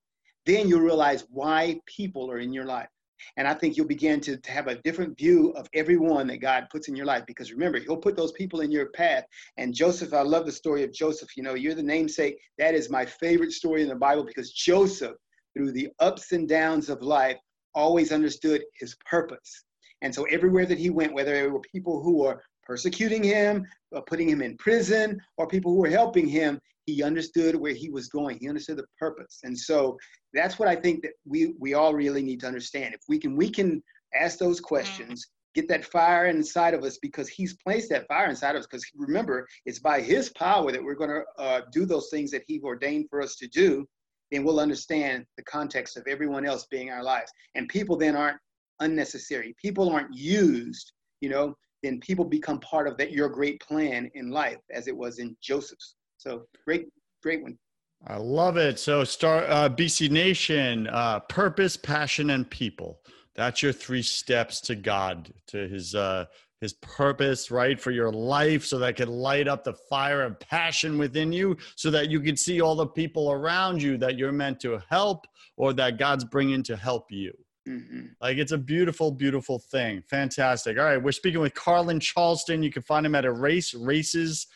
Then 0.45 0.67
you'll 0.67 0.81
realize 0.81 1.25
why 1.29 1.79
people 1.85 2.29
are 2.29 2.39
in 2.39 2.51
your 2.51 2.65
life. 2.65 2.89
And 3.37 3.47
I 3.47 3.53
think 3.53 3.77
you'll 3.77 3.87
begin 3.87 4.19
to, 4.21 4.35
to 4.35 4.51
have 4.51 4.67
a 4.67 4.75
different 4.81 5.17
view 5.17 5.51
of 5.51 5.69
everyone 5.73 6.27
that 6.27 6.41
God 6.41 6.67
puts 6.69 6.89
in 6.89 6.95
your 6.95 7.05
life. 7.05 7.23
Because 7.25 7.53
remember, 7.53 7.79
He'll 7.79 7.95
put 7.95 8.17
those 8.17 8.33
people 8.33 8.59
in 8.59 8.71
your 8.71 8.87
path. 8.87 9.23
And 9.57 9.73
Joseph, 9.73 10.13
I 10.13 10.23
love 10.23 10.45
the 10.45 10.51
story 10.51 10.83
of 10.83 10.91
Joseph. 10.91 11.37
You 11.37 11.43
know, 11.43 11.53
you're 11.53 11.75
the 11.75 11.83
namesake. 11.83 12.37
That 12.57 12.75
is 12.75 12.89
my 12.89 13.05
favorite 13.05 13.53
story 13.53 13.81
in 13.81 13.87
the 13.87 13.95
Bible 13.95 14.25
because 14.25 14.51
Joseph, 14.51 15.15
through 15.55 15.71
the 15.71 15.89
ups 15.99 16.33
and 16.33 16.49
downs 16.49 16.89
of 16.89 17.01
life, 17.01 17.37
always 17.75 18.11
understood 18.11 18.63
his 18.79 18.95
purpose. 19.09 19.63
And 20.03 20.13
so 20.13 20.25
everywhere 20.25 20.65
that 20.67 20.77
he 20.77 20.89
went, 20.89 21.13
whether 21.13 21.33
it 21.33 21.51
were 21.51 21.61
people 21.61 22.03
who 22.03 22.19
were 22.19 22.43
persecuting 22.61 23.23
him, 23.23 23.65
or 23.91 24.03
putting 24.03 24.29
him 24.29 24.41
in 24.41 24.57
prison, 24.57 25.19
or 25.37 25.47
people 25.47 25.71
who 25.71 25.79
were 25.79 25.89
helping 25.89 26.27
him, 26.27 26.59
he 26.85 27.01
understood 27.01 27.55
where 27.55 27.73
he 27.73 27.89
was 27.89 28.09
going. 28.09 28.37
He 28.39 28.49
understood 28.49 28.77
the 28.77 28.85
purpose. 28.99 29.39
And 29.43 29.57
so 29.57 29.97
that's 30.33 30.59
what 30.59 30.67
I 30.67 30.75
think 30.75 31.01
that 31.03 31.13
we 31.25 31.55
we 31.59 31.73
all 31.73 31.93
really 31.93 32.21
need 32.21 32.41
to 32.41 32.47
understand. 32.47 32.93
If 32.93 33.01
we 33.07 33.17
can 33.17 33.35
we 33.35 33.49
can 33.49 33.81
ask 34.13 34.37
those 34.37 34.59
questions, 34.59 35.27
get 35.55 35.67
that 35.69 35.85
fire 35.85 36.27
inside 36.27 36.73
of 36.73 36.83
us 36.83 36.97
because 36.97 37.29
he's 37.29 37.55
placed 37.55 37.89
that 37.89 38.07
fire 38.07 38.29
inside 38.29 38.55
of 38.55 38.61
us 38.61 38.67
because 38.67 38.85
remember 38.95 39.47
it's 39.65 39.79
by 39.79 40.01
his 40.01 40.29
power 40.29 40.71
that 40.71 40.83
we're 40.83 40.95
going 40.95 41.09
to 41.09 41.23
uh, 41.41 41.61
do 41.71 41.85
those 41.85 42.09
things 42.09 42.31
that 42.31 42.43
he 42.47 42.59
ordained 42.61 43.07
for 43.09 43.21
us 43.21 43.35
to 43.35 43.47
do 43.47 43.87
then 44.31 44.43
we'll 44.43 44.59
understand 44.59 45.25
the 45.37 45.43
context 45.43 45.95
of 45.95 46.03
everyone 46.07 46.45
else 46.45 46.65
being 46.71 46.89
our 46.89 47.03
lives 47.03 47.31
and 47.55 47.67
people 47.69 47.95
then 47.95 48.15
aren't 48.15 48.37
unnecessary 48.79 49.55
people 49.61 49.89
aren't 49.89 50.13
used 50.13 50.93
you 51.21 51.29
know 51.29 51.55
then 51.83 51.99
people 51.99 52.25
become 52.25 52.59
part 52.59 52.87
of 52.87 52.97
that 52.97 53.11
your 53.11 53.29
great 53.29 53.59
plan 53.61 54.09
in 54.15 54.29
life 54.31 54.59
as 54.71 54.87
it 54.87 54.95
was 54.95 55.19
in 55.19 55.35
joseph's 55.41 55.95
so 56.17 56.43
great 56.65 56.87
great 57.21 57.41
one 57.41 57.57
I 58.05 58.17
love 58.17 58.57
it. 58.57 58.79
So, 58.79 59.05
start 59.05 59.49
uh, 59.49 59.69
BC 59.69 60.11
Nation, 60.11 60.87
uh, 60.87 61.21
purpose, 61.21 61.77
passion, 61.77 62.31
and 62.31 62.49
people. 62.49 62.99
That's 63.35 63.63
your 63.63 63.71
three 63.71 64.01
steps 64.01 64.59
to 64.61 64.75
God, 64.75 65.33
to 65.47 65.67
His 65.69 65.95
uh, 65.95 66.25
His 66.59 66.73
purpose, 66.73 67.49
right, 67.49 67.79
for 67.79 67.91
your 67.91 68.11
life, 68.11 68.65
so 68.65 68.77
that 68.79 68.97
can 68.97 69.07
light 69.07 69.47
up 69.47 69.63
the 69.63 69.73
fire 69.73 70.21
of 70.21 70.39
passion 70.39 70.97
within 70.97 71.31
you, 71.31 71.55
so 71.75 71.89
that 71.91 72.09
you 72.09 72.19
can 72.19 72.35
see 72.35 72.59
all 72.59 72.75
the 72.75 72.87
people 72.87 73.31
around 73.31 73.81
you 73.81 73.97
that 73.97 74.17
you're 74.17 74.33
meant 74.33 74.59
to 74.61 74.81
help, 74.89 75.25
or 75.55 75.71
that 75.73 75.97
God's 75.97 76.25
bringing 76.25 76.63
to 76.63 76.75
help 76.75 77.09
you. 77.09 77.33
Mm-hmm. 77.67 78.07
Like 78.21 78.37
it's 78.37 78.51
a 78.51 78.57
beautiful, 78.57 79.11
beautiful 79.11 79.59
thing. 79.59 80.01
Fantastic. 80.01 80.77
All 80.77 80.85
right, 80.85 81.01
we're 81.01 81.13
speaking 81.13 81.39
with 81.39 81.53
Carlen 81.53 81.99
Charleston. 81.99 82.61
You 82.61 82.71
can 82.71 82.83
find 82.83 83.05
him 83.05 83.15
at 83.15 83.25
Erase 83.25 83.73
Races 83.73 84.47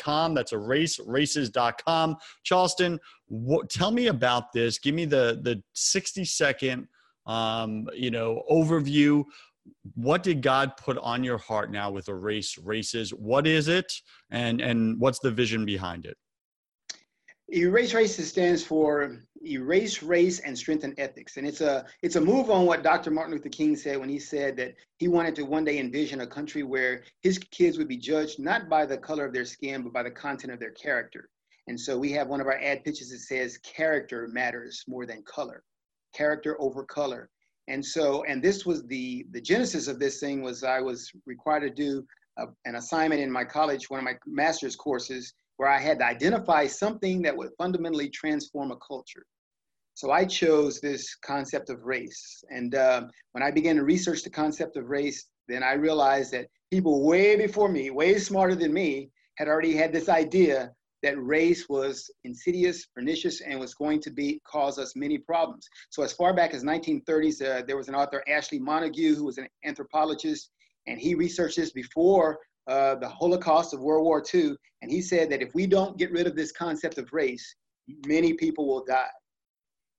com. 0.00 0.34
That's 0.34 0.52
eraseraces.com. 0.52 2.16
Charleston, 2.42 3.00
tell 3.68 3.90
me 3.90 4.08
about 4.08 4.52
this. 4.52 4.78
Give 4.78 4.94
me 4.94 5.04
the 5.04 5.40
the 5.42 5.62
60 5.74 6.24
second 6.24 6.88
um, 7.26 7.88
you 7.94 8.10
know 8.10 8.42
overview. 8.50 9.24
What 9.94 10.24
did 10.24 10.42
God 10.42 10.76
put 10.76 10.98
on 10.98 11.22
your 11.22 11.38
heart 11.38 11.70
now 11.70 11.90
with 11.90 12.08
Erase 12.08 12.58
Races? 12.58 13.14
What 13.14 13.46
is 13.46 13.68
it, 13.68 13.92
and 14.30 14.60
and 14.60 14.98
what's 15.00 15.20
the 15.20 15.30
vision 15.30 15.64
behind 15.64 16.06
it? 16.06 16.16
Erase 17.54 17.92
Races 17.92 18.28
stands 18.30 18.64
for 18.64 19.18
Erase 19.44 20.02
Race 20.02 20.40
and 20.40 20.56
Strengthen 20.56 20.94
Ethics. 20.96 21.36
And 21.36 21.46
it's 21.46 21.60
a, 21.60 21.84
it's 22.02 22.16
a 22.16 22.20
move 22.20 22.50
on 22.50 22.64
what 22.64 22.82
Dr. 22.82 23.10
Martin 23.10 23.34
Luther 23.34 23.50
King 23.50 23.76
said 23.76 23.98
when 23.98 24.08
he 24.08 24.18
said 24.18 24.56
that 24.56 24.74
he 24.96 25.06
wanted 25.08 25.34
to 25.36 25.44
one 25.44 25.64
day 25.64 25.78
envision 25.78 26.22
a 26.22 26.26
country 26.26 26.62
where 26.62 27.02
his 27.20 27.38
kids 27.38 27.76
would 27.76 27.88
be 27.88 27.98
judged 27.98 28.38
not 28.38 28.70
by 28.70 28.86
the 28.86 28.96
color 28.96 29.26
of 29.26 29.34
their 29.34 29.44
skin, 29.44 29.82
but 29.82 29.92
by 29.92 30.02
the 30.02 30.10
content 30.10 30.52
of 30.52 30.60
their 30.60 30.70
character. 30.70 31.28
And 31.66 31.78
so 31.78 31.98
we 31.98 32.10
have 32.12 32.28
one 32.28 32.40
of 32.40 32.46
our 32.46 32.58
ad 32.58 32.84
pitches 32.84 33.10
that 33.10 33.18
says 33.18 33.58
character 33.58 34.28
matters 34.28 34.82
more 34.88 35.04
than 35.04 35.22
color, 35.22 35.62
character 36.14 36.56
over 36.58 36.84
color. 36.84 37.28
And 37.68 37.84
so, 37.84 38.24
and 38.24 38.42
this 38.42 38.64
was 38.64 38.84
the, 38.86 39.26
the 39.30 39.40
genesis 39.40 39.88
of 39.88 39.98
this 39.98 40.18
thing 40.20 40.42
was 40.42 40.64
I 40.64 40.80
was 40.80 41.12
required 41.26 41.60
to 41.60 41.70
do 41.70 42.04
a, 42.38 42.46
an 42.64 42.76
assignment 42.76 43.20
in 43.20 43.30
my 43.30 43.44
college, 43.44 43.90
one 43.90 43.98
of 43.98 44.04
my 44.04 44.16
master's 44.26 44.74
courses, 44.74 45.34
where 45.62 45.70
I 45.70 45.78
had 45.78 46.00
to 46.00 46.04
identify 46.04 46.66
something 46.66 47.22
that 47.22 47.36
would 47.36 47.50
fundamentally 47.56 48.08
transform 48.08 48.72
a 48.72 48.76
culture. 48.84 49.24
So 49.94 50.10
I 50.10 50.24
chose 50.24 50.80
this 50.80 51.14
concept 51.24 51.70
of 51.70 51.84
race. 51.84 52.42
And 52.50 52.74
uh, 52.74 53.02
when 53.30 53.44
I 53.44 53.52
began 53.52 53.76
to 53.76 53.84
research 53.84 54.24
the 54.24 54.30
concept 54.30 54.76
of 54.76 54.90
race, 54.90 55.28
then 55.46 55.62
I 55.62 55.74
realized 55.74 56.32
that 56.32 56.48
people 56.72 57.06
way 57.06 57.36
before 57.36 57.68
me, 57.68 57.90
way 57.90 58.18
smarter 58.18 58.56
than 58.56 58.72
me, 58.72 59.10
had 59.36 59.46
already 59.46 59.76
had 59.76 59.92
this 59.92 60.08
idea 60.08 60.72
that 61.04 61.22
race 61.22 61.68
was 61.68 62.10
insidious, 62.24 62.86
pernicious, 62.86 63.40
and 63.40 63.60
was 63.60 63.72
going 63.72 64.00
to 64.00 64.10
be 64.10 64.40
cause 64.44 64.80
us 64.80 64.96
many 64.96 65.16
problems. 65.16 65.68
So 65.90 66.02
as 66.02 66.12
far 66.12 66.34
back 66.34 66.54
as 66.54 66.64
1930s, 66.64 67.40
uh, 67.40 67.62
there 67.68 67.76
was 67.76 67.88
an 67.88 67.94
author, 67.94 68.24
Ashley 68.28 68.58
Montagu, 68.58 69.14
who 69.14 69.26
was 69.26 69.38
an 69.38 69.46
anthropologist, 69.64 70.50
and 70.88 70.98
he 70.98 71.14
researched 71.14 71.56
this 71.56 71.70
before 71.70 72.40
uh, 72.66 72.96
the 72.96 73.08
Holocaust 73.08 73.74
of 73.74 73.80
World 73.80 74.04
War 74.04 74.22
II, 74.32 74.54
and 74.82 74.90
he 74.90 75.00
said 75.00 75.30
that 75.30 75.42
if 75.42 75.54
we 75.54 75.66
don't 75.66 75.98
get 75.98 76.12
rid 76.12 76.26
of 76.26 76.36
this 76.36 76.52
concept 76.52 76.98
of 76.98 77.12
race, 77.12 77.54
many 78.06 78.34
people 78.34 78.66
will 78.66 78.84
die. 78.84 79.10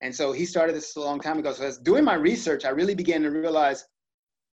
And 0.02 0.14
so 0.14 0.32
he 0.34 0.46
started 0.46 0.76
this 0.76 0.96
a 0.96 1.00
long 1.00 1.20
time 1.20 1.40
ago. 1.40 1.54
So 1.54 1.64
as 1.64 1.78
doing 1.78 2.04
my 2.04 2.16
research, 2.16 2.66
I 2.66 2.70
really 2.70 2.96
began 2.96 3.22
to 3.24 3.30
realize 3.30 3.86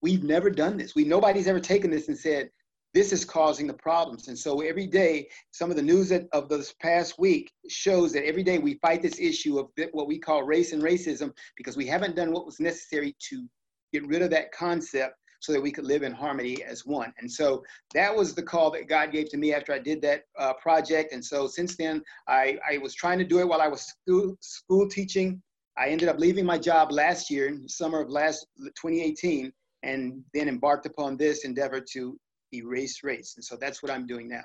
we've 0.02 0.22
never 0.22 0.50
done 0.50 0.76
this. 0.76 0.94
We 0.94 1.04
nobody's 1.04 1.48
ever 1.48 1.60
taken 1.60 1.90
this 1.90 2.08
and 2.08 2.18
said 2.18 2.50
this 2.94 3.12
is 3.12 3.24
causing 3.24 3.66
the 3.66 3.74
problems. 3.74 4.28
And 4.28 4.38
so 4.38 4.60
every 4.60 4.86
day, 4.86 5.28
some 5.50 5.70
of 5.70 5.76
the 5.76 5.82
news 5.82 6.12
of 6.12 6.48
this 6.48 6.74
past 6.80 7.18
week 7.18 7.50
shows 7.68 8.12
that 8.12 8.26
every 8.26 8.42
day 8.42 8.58
we 8.58 8.74
fight 8.74 9.02
this 9.02 9.18
issue 9.18 9.58
of 9.58 9.68
what 9.92 10.06
we 10.06 10.18
call 10.18 10.42
race 10.42 10.72
and 10.72 10.82
racism 10.82 11.32
because 11.56 11.76
we 11.76 11.86
haven't 11.86 12.16
done 12.16 12.32
what 12.32 12.46
was 12.46 12.60
necessary 12.60 13.14
to 13.30 13.46
get 13.92 14.06
rid 14.06 14.22
of 14.22 14.30
that 14.30 14.52
concept 14.52 15.14
so 15.40 15.52
that 15.52 15.60
we 15.60 15.70
could 15.70 15.84
live 15.84 16.02
in 16.02 16.12
harmony 16.12 16.62
as 16.64 16.84
one. 16.84 17.12
And 17.18 17.30
so 17.30 17.64
that 17.94 18.14
was 18.14 18.34
the 18.34 18.42
call 18.42 18.70
that 18.72 18.88
God 18.88 19.12
gave 19.12 19.28
to 19.30 19.36
me 19.36 19.54
after 19.54 19.72
I 19.72 19.78
did 19.78 20.02
that 20.02 20.24
uh, 20.38 20.54
project. 20.54 21.12
And 21.12 21.24
so 21.24 21.46
since 21.46 21.76
then, 21.76 22.02
I, 22.26 22.58
I 22.68 22.78
was 22.78 22.94
trying 22.94 23.18
to 23.18 23.24
do 23.24 23.38
it 23.38 23.48
while 23.48 23.60
I 23.60 23.68
was 23.68 23.82
school, 23.82 24.36
school 24.40 24.88
teaching. 24.88 25.40
I 25.76 25.88
ended 25.88 26.08
up 26.08 26.18
leaving 26.18 26.44
my 26.44 26.58
job 26.58 26.90
last 26.90 27.30
year, 27.30 27.56
summer 27.66 28.00
of 28.00 28.10
last 28.10 28.46
2018, 28.58 29.52
and 29.84 30.24
then 30.34 30.48
embarked 30.48 30.86
upon 30.86 31.16
this 31.16 31.44
endeavor 31.44 31.80
to 31.92 32.18
erase 32.52 33.04
race. 33.04 33.34
And 33.36 33.44
so 33.44 33.56
that's 33.56 33.82
what 33.82 33.92
I'm 33.92 34.06
doing 34.06 34.28
now. 34.28 34.42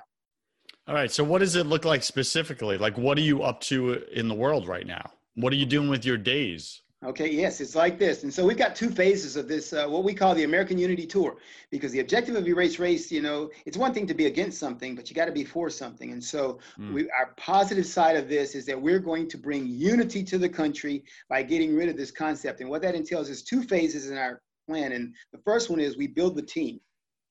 All 0.86 0.94
right. 0.94 1.10
So 1.10 1.24
what 1.24 1.38
does 1.38 1.56
it 1.56 1.66
look 1.66 1.84
like 1.84 2.02
specifically? 2.02 2.78
Like 2.78 2.96
what 2.96 3.18
are 3.18 3.22
you 3.22 3.42
up 3.42 3.60
to 3.62 3.94
in 4.12 4.28
the 4.28 4.34
world 4.34 4.68
right 4.68 4.86
now? 4.86 5.10
What 5.34 5.52
are 5.52 5.56
you 5.56 5.66
doing 5.66 5.88
with 5.88 6.04
your 6.04 6.18
days? 6.18 6.82
Okay, 7.04 7.30
yes, 7.30 7.60
it's 7.60 7.74
like 7.74 7.98
this. 7.98 8.22
And 8.22 8.32
so 8.32 8.46
we've 8.46 8.56
got 8.56 8.74
two 8.74 8.88
phases 8.88 9.36
of 9.36 9.46
this, 9.46 9.74
uh, 9.74 9.86
what 9.86 10.04
we 10.04 10.14
call 10.14 10.34
the 10.34 10.44
American 10.44 10.78
Unity 10.78 11.06
Tour, 11.06 11.36
because 11.70 11.92
the 11.92 12.00
objective 12.00 12.34
of 12.34 12.48
Erase 12.48 12.78
Race, 12.78 13.12
you 13.12 13.20
know, 13.20 13.50
it's 13.66 13.76
one 13.76 13.92
thing 13.92 14.06
to 14.06 14.14
be 14.14 14.24
against 14.24 14.58
something, 14.58 14.94
but 14.94 15.10
you 15.10 15.14
got 15.14 15.26
to 15.26 15.32
be 15.32 15.44
for 15.44 15.68
something. 15.68 16.12
And 16.12 16.24
so 16.24 16.60
mm. 16.78 16.94
we, 16.94 17.10
our 17.10 17.34
positive 17.36 17.84
side 17.84 18.16
of 18.16 18.26
this 18.26 18.54
is 18.54 18.64
that 18.66 18.80
we're 18.80 19.00
going 19.00 19.28
to 19.28 19.36
bring 19.36 19.66
unity 19.66 20.22
to 20.24 20.38
the 20.38 20.48
country 20.48 21.04
by 21.28 21.42
getting 21.42 21.76
rid 21.76 21.90
of 21.90 21.96
this 21.98 22.10
concept. 22.10 22.62
And 22.62 22.70
what 22.70 22.80
that 22.80 22.94
entails 22.94 23.28
is 23.28 23.42
two 23.42 23.62
phases 23.62 24.08
in 24.08 24.16
our 24.16 24.40
plan. 24.66 24.92
And 24.92 25.14
the 25.32 25.40
first 25.44 25.68
one 25.68 25.80
is 25.80 25.98
we 25.98 26.06
build 26.06 26.36
the 26.36 26.42
team. 26.42 26.80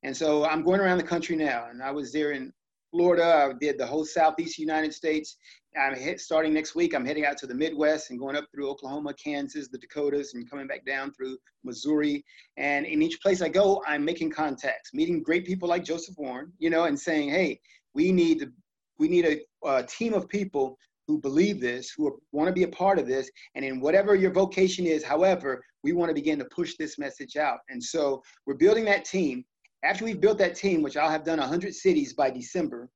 And 0.04 0.16
so 0.16 0.46
I'm 0.46 0.64
going 0.64 0.82
around 0.82 1.00
the 1.00 1.04
country 1.04 1.36
now, 1.36 1.68
and 1.72 1.82
I 1.82 1.90
was 1.90 2.12
there 2.12 2.34
in 2.34 2.54
Florida. 2.94 3.50
I 3.50 3.54
did 3.60 3.80
the 3.80 3.88
whole 3.88 4.06
Southeast 4.06 4.60
United 4.60 4.94
States. 4.94 5.38
I'm 5.76 5.96
hit, 5.96 6.20
starting 6.20 6.54
next 6.54 6.76
week. 6.76 6.94
I'm 6.94 7.04
heading 7.04 7.26
out 7.26 7.38
to 7.40 7.48
the 7.48 7.56
Midwest 7.56 8.12
and 8.12 8.20
going 8.20 8.36
up 8.36 8.46
through 8.54 8.70
Oklahoma, 8.70 9.16
Kansas, 9.16 9.68
the 9.68 9.80
Dakotas, 9.80 10.36
and 10.36 10.48
coming 10.48 10.68
back 10.68 10.86
down 10.86 11.12
through 11.12 11.40
Missouri. 11.64 12.24
And 12.58 12.86
in 12.86 13.02
each 13.02 13.20
place 13.20 13.42
I 13.42 13.50
go, 13.50 13.82
I'm 13.88 14.06
making 14.06 14.30
contacts, 14.30 14.94
meeting 14.94 15.24
great 15.24 15.44
people 15.44 15.68
like 15.68 15.84
Joseph 15.84 16.14
Warren, 16.20 16.54
you 16.60 16.70
know, 16.70 16.84
and 16.84 17.00
saying, 17.00 17.30
"Hey, 17.30 17.60
we 17.96 18.12
need 18.12 18.40
to, 18.42 18.52
we 19.00 19.08
need 19.08 19.26
a, 19.26 19.68
a 19.68 19.82
team 19.82 20.14
of 20.14 20.30
people 20.30 20.78
who 21.08 21.20
believe 21.20 21.60
this, 21.60 21.90
who 21.98 22.16
want 22.32 22.48
to 22.48 22.54
be 22.54 22.64
a 22.64 22.68
part 22.68 23.00
of 23.00 23.08
this, 23.08 23.30
and 23.56 23.66
in 23.66 23.82
whatever 23.82 24.14
your 24.14 24.32
vocation 24.32 24.86
is, 24.86 25.04
however, 25.04 25.64
we 25.84 25.94
want 25.94 26.10
to 26.10 26.14
begin 26.14 26.38
to 26.40 26.46
push 26.46 26.76
this 26.78 27.00
message 27.00 27.38
out. 27.38 27.58
And 27.70 27.84
so 27.84 28.22
we're 28.46 28.54
building 28.54 28.86
that 28.86 29.04
team. 29.04 29.44
After 29.84 30.06
we've 30.06 30.22
built 30.22 30.38
that 30.38 30.56
team, 30.56 30.82
which 30.82 30.96
I'll 30.96 31.10
have 31.10 31.26
done 31.26 31.40
100 31.40 31.74
cities 31.76 32.14
by 32.14 32.30
December, 32.30 32.90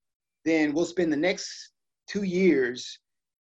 then 0.45 0.73
we'll 0.73 0.85
spend 0.85 1.11
the 1.11 1.17
next 1.17 1.71
two 2.07 2.23
years 2.23 2.99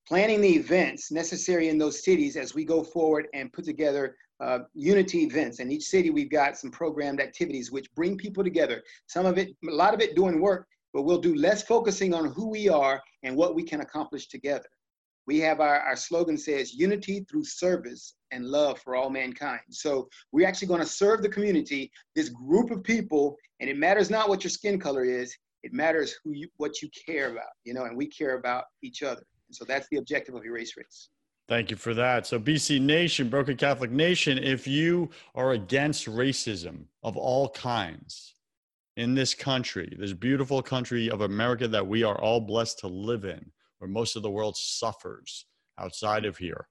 planning 0.08 0.42
the 0.42 0.56
events 0.56 1.12
necessary 1.12 1.70
in 1.70 1.78
those 1.78 2.04
cities 2.04 2.36
as 2.36 2.56
we 2.56 2.66
go 2.66 2.84
forward 2.84 3.28
and 3.34 3.54
put 3.54 3.66
together 3.66 4.16
uh, 4.40 4.60
unity 4.74 5.24
events. 5.24 5.60
In 5.60 5.72
each 5.72 5.86
city, 5.86 6.10
we've 6.10 6.30
got 6.30 6.58
some 6.58 6.72
programmed 6.72 7.22
activities 7.22 7.72
which 7.72 7.94
bring 7.96 8.18
people 8.18 8.44
together. 8.44 8.84
Some 9.08 9.26
of 9.26 9.38
it, 9.38 9.56
a 9.68 9.72
lot 9.72 9.94
of 9.94 10.02
it 10.02 10.16
doing 10.16 10.42
work, 10.42 10.68
but 10.94 11.04
we'll 11.04 11.22
do 11.22 11.36
less 11.36 11.64
focusing 11.64 12.14
on 12.14 12.32
who 12.32 12.50
we 12.50 12.68
are 12.68 13.02
and 13.24 13.36
what 13.36 13.56
we 13.56 13.64
can 13.64 13.82
accomplish 13.82 14.28
together. 14.28 14.66
We 15.28 15.40
have 15.40 15.60
our, 15.60 15.80
our 15.80 15.96
slogan 15.96 16.38
says 16.38 16.74
unity 16.74 17.26
through 17.30 17.46
service 17.46 18.16
and 18.32 18.46
love 18.46 18.80
for 18.80 18.96
all 18.96 19.10
mankind. 19.10 19.62
So 19.70 20.08
we're 20.32 20.48
actually 20.48 20.68
going 20.68 20.82
to 20.82 20.86
serve 20.86 21.22
the 21.22 21.30
community, 21.30 21.92
this 22.16 22.30
group 22.30 22.72
of 22.72 22.84
people, 22.84 23.36
and 23.60 23.70
it 23.70 23.78
matters 23.78 24.10
not 24.10 24.30
what 24.30 24.44
your 24.44 24.52
skin 24.52 24.80
color 24.80 25.04
is, 25.04 25.36
it 25.64 25.74
matters 25.74 26.16
who 26.24 26.32
you, 26.32 26.48
what 26.58 26.82
you 26.82 26.90
care 27.08 27.32
about, 27.32 27.50
you 27.64 27.74
know, 27.74 27.86
and 27.86 27.98
we 27.98 28.08
care 28.08 28.38
about 28.38 28.66
each 28.84 29.02
other. 29.02 29.24
And 29.48 29.56
so 29.56 29.66
that's 29.66 29.88
the 29.90 29.98
objective 29.98 30.36
of 30.36 30.46
Erase 30.46 30.78
Race. 30.78 31.10
Thank 31.48 31.70
you 31.70 31.78
for 31.78 31.94
that. 31.94 32.26
So, 32.26 32.40
BC 32.40 32.82
Nation, 32.82 33.30
Broken 33.30 33.56
Catholic 33.56 33.92
Nation, 33.92 34.40
if 34.40 34.68
you 34.68 35.12
are 35.36 35.52
against 35.52 36.08
racism 36.08 36.86
of 37.04 37.18
all 37.18 37.50
kinds 37.50 38.34
in 38.98 39.14
this 39.14 39.36
country, 39.36 39.96
this 40.00 40.14
beautiful 40.14 40.64
country 40.64 41.10
of 41.10 41.22
America 41.22 41.68
that 41.68 41.86
we 41.86 42.04
are 42.04 42.20
all 42.20 42.40
blessed 42.40 42.80
to 42.80 42.88
live 42.88 43.26
in, 43.26 43.52
where 43.86 43.92
most 43.92 44.16
of 44.16 44.24
the 44.24 44.32
world 44.32 44.58
suffers 44.58 45.46
outside 45.78 46.26
of 46.26 46.38
here, 46.38 46.68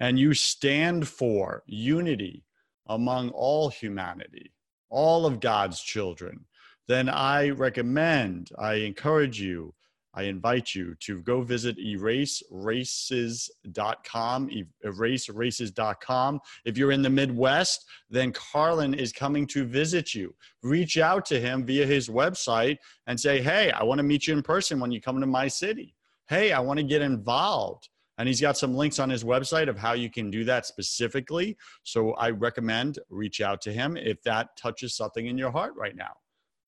and 0.00 0.18
you 0.18 0.34
stand 0.34 1.06
for 1.06 1.62
unity 1.66 2.44
among 2.88 3.30
all 3.30 3.68
humanity, 3.68 4.52
all 4.90 5.26
of 5.26 5.38
God's 5.38 5.80
children, 5.80 6.44
then 6.88 7.08
I 7.08 7.50
recommend, 7.50 8.50
I 8.58 8.74
encourage 8.74 9.40
you 9.40 9.74
I 10.16 10.22
invite 10.22 10.74
you 10.74 10.96
to 11.00 11.20
go 11.20 11.42
visit 11.42 11.76
eraseraces.com, 11.76 14.50
eraseraces.com. 14.82 16.40
If 16.64 16.78
you're 16.78 16.92
in 16.92 17.02
the 17.02 17.10
Midwest, 17.10 17.84
then 18.08 18.32
Carlen 18.32 18.94
is 18.94 19.12
coming 19.12 19.46
to 19.48 19.66
visit 19.66 20.14
you. 20.14 20.34
Reach 20.62 20.96
out 20.96 21.26
to 21.26 21.38
him 21.38 21.66
via 21.66 21.84
his 21.84 22.08
website 22.08 22.78
and 23.06 23.20
say, 23.20 23.42
Hey, 23.42 23.70
I 23.72 23.82
want 23.82 23.98
to 23.98 24.04
meet 24.04 24.26
you 24.26 24.32
in 24.32 24.42
person 24.42 24.80
when 24.80 24.90
you 24.90 25.02
come 25.02 25.20
to 25.20 25.26
my 25.26 25.48
city. 25.48 25.94
Hey, 26.28 26.52
I 26.52 26.60
want 26.60 26.78
to 26.78 26.84
get 26.84 27.02
involved. 27.02 27.88
And 28.18 28.26
he's 28.26 28.40
got 28.40 28.56
some 28.56 28.74
links 28.74 28.98
on 28.98 29.10
his 29.10 29.24
website 29.24 29.68
of 29.68 29.78
how 29.78 29.92
you 29.92 30.10
can 30.10 30.30
do 30.30 30.42
that 30.44 30.64
specifically. 30.64 31.56
So 31.82 32.12
I 32.12 32.30
recommend 32.30 32.98
reach 33.10 33.40
out 33.40 33.60
to 33.62 33.72
him 33.72 33.96
if 33.96 34.22
that 34.22 34.56
touches 34.56 34.96
something 34.96 35.26
in 35.26 35.36
your 35.36 35.50
heart 35.50 35.74
right 35.76 35.94
now. 35.94 36.12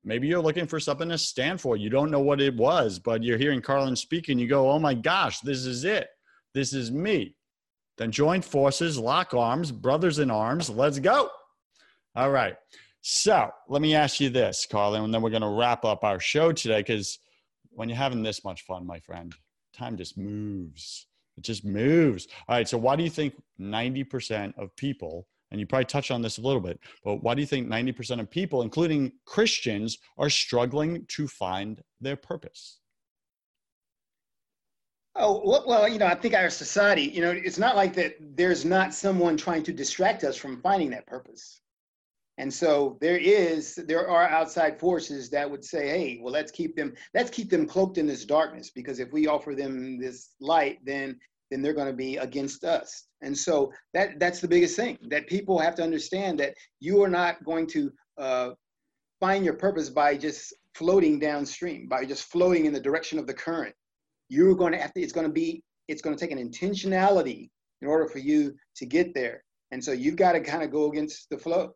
Maybe 0.05 0.29
you're 0.29 0.42
looking 0.42 0.66
for 0.66 0.79
something 0.79 1.09
to 1.09 1.18
stand 1.18 1.61
for. 1.61 1.77
You 1.77 1.90
don't 1.90 2.11
know 2.11 2.21
what 2.21 2.40
it 2.40 2.55
was, 2.55 2.99
but 2.99 3.23
you're 3.23 3.38
hearing 3.38 3.62
Carlen 3.62 3.97
speak 3.97 4.29
and 4.29 4.40
you 4.40 4.47
go, 4.47 4.71
oh 4.71 4.79
my 4.79 4.94
gosh, 4.94 5.40
this 5.40 5.64
is 5.64 5.85
it. 5.85 6.09
This 6.55 6.73
is 6.73 6.90
me. 6.90 7.35
Then 7.97 8.12
join 8.12 8.42
forces, 8.42 8.99
lock 8.99 9.35
arms, 9.35 9.73
brothers 9.73 10.18
in 10.18 10.31
arms. 10.31 10.71
Let's 10.71 10.99
go. 10.99 11.31
All 12.14 12.31
right. 12.31 12.57
So 13.01 13.51
let 13.68 13.83
me 13.83 13.94
ask 13.94 14.21
you 14.21 14.29
this, 14.29 14.66
Carlen, 14.71 15.03
and 15.03 15.12
then 15.12 15.23
we're 15.23 15.31
going 15.31 15.42
to 15.42 15.49
wrap 15.49 15.85
up 15.85 16.05
our 16.05 16.21
show 16.21 16.53
today 16.53 16.81
because 16.81 17.18
when 17.71 17.88
you're 17.88 17.97
having 17.97 18.23
this 18.23 18.44
much 18.44 18.62
fun, 18.62 18.87
my 18.87 19.01
friend, 19.01 19.35
time 19.79 19.97
just 19.97 20.19
moves. 20.19 21.07
It 21.37 21.45
just 21.45 21.64
moves. 21.64 22.27
All 22.49 22.57
right. 22.57 22.69
So, 22.69 22.77
why 22.77 22.97
do 22.97 23.05
you 23.05 23.11
think 23.11 23.35
90% 23.61 24.59
of 24.59 24.75
people 24.77 25.27
and 25.51 25.61
you 25.61 25.67
probably 25.67 25.87
touched 25.87 26.11
on 26.11 26.23
this 26.23 26.38
a 26.38 26.43
little 26.43 26.61
bit, 26.61 26.79
but 27.05 27.23
why 27.23 27.35
do 27.35 27.41
you 27.41 27.47
think 27.47 27.69
90% 27.69 28.21
of 28.21 28.31
people, 28.31 28.62
including 28.62 29.12
Christians, 29.25 29.99
are 30.19 30.31
struggling 30.31 31.07
to 31.09 31.27
find 31.27 31.81
their 32.01 32.17
purpose? 32.17 32.81
Oh, 35.17 35.43
well, 35.67 35.88
you 35.88 35.99
know, 35.99 36.07
I 36.07 36.14
think 36.14 36.35
our 36.35 36.51
society, 36.51 37.03
you 37.03 37.21
know, 37.21 37.33
it's 37.33 37.59
not 37.59 37.75
like 37.75 37.95
that 37.95 38.14
there's 38.21 38.64
not 38.64 38.95
someone 38.95 39.37
trying 39.37 39.64
to 39.64 39.73
distract 39.73 40.23
us 40.23 40.37
from 40.37 40.61
finding 40.61 40.91
that 40.91 41.07
purpose. 41.07 41.61
And 42.38 42.53
so 42.53 42.96
there 43.01 43.18
is, 43.18 43.74
there 43.87 44.09
are 44.09 44.29
outside 44.29 44.79
forces 44.79 45.29
that 45.31 45.51
would 45.51 45.64
say, 45.64 45.88
hey, 45.88 46.20
well, 46.22 46.33
let's 46.33 46.53
keep 46.53 46.77
them, 46.77 46.94
let's 47.12 47.31
keep 47.31 47.51
them 47.51 47.66
cloaked 47.66 47.98
in 47.98 48.07
this 48.07 48.24
darkness, 48.24 48.70
because 48.70 49.01
if 49.01 49.12
we 49.12 49.27
offer 49.27 49.55
them 49.55 49.98
this 50.01 50.35
light, 50.40 50.79
then 50.85 51.18
then 51.51 51.62
they're 51.62 51.72
going 51.72 51.88
to 51.88 51.94
be 51.94 52.18
against 52.18 52.62
us. 52.62 53.07
And 53.22 53.37
so 53.37 53.72
that 53.94 54.20
that's 54.20 54.40
the 54.40 54.48
biggest 54.48 54.77
thing 54.77 54.98
that 55.09 55.27
people 55.27 55.59
have 55.59 55.74
to 55.77 55.83
understand 55.83 56.38
that 56.40 56.55
you 56.79 57.03
are 57.03 57.09
not 57.09 57.42
going 57.42 57.66
to 57.68 57.90
uh, 58.18 58.51
find 59.18 59.44
your 59.44 59.55
purpose 59.55 59.88
by 59.88 60.16
just 60.16 60.55
floating 60.74 61.18
downstream, 61.18 61.88
by 61.88 62.05
just 62.05 62.31
floating 62.31 62.66
in 62.66 62.72
the 62.72 62.81
direction 62.88 63.18
of 63.18 63.27
the 63.27 63.35
current. 63.35 63.74
You're 64.29 64.55
going 64.55 64.72
to 64.72 64.79
have 64.79 64.92
to. 64.92 65.01
It's 65.01 65.12
going 65.12 65.27
to 65.27 65.33
be. 65.33 65.62
It's 65.88 66.03
going 66.03 66.14
to 66.14 66.20
take 66.20 66.37
an 66.37 66.51
intentionality 66.51 67.48
in 67.81 67.88
order 67.88 68.07
for 68.07 68.18
you 68.18 68.55
to 68.77 68.87
get 68.87 69.14
there. 69.14 69.42
And 69.70 69.83
so 69.83 69.92
you've 69.92 70.16
got 70.16 70.33
to 70.33 70.40
kind 70.40 70.62
of 70.62 70.70
go 70.70 70.90
against 70.90 71.31
the 71.31 71.38
flow. 71.38 71.74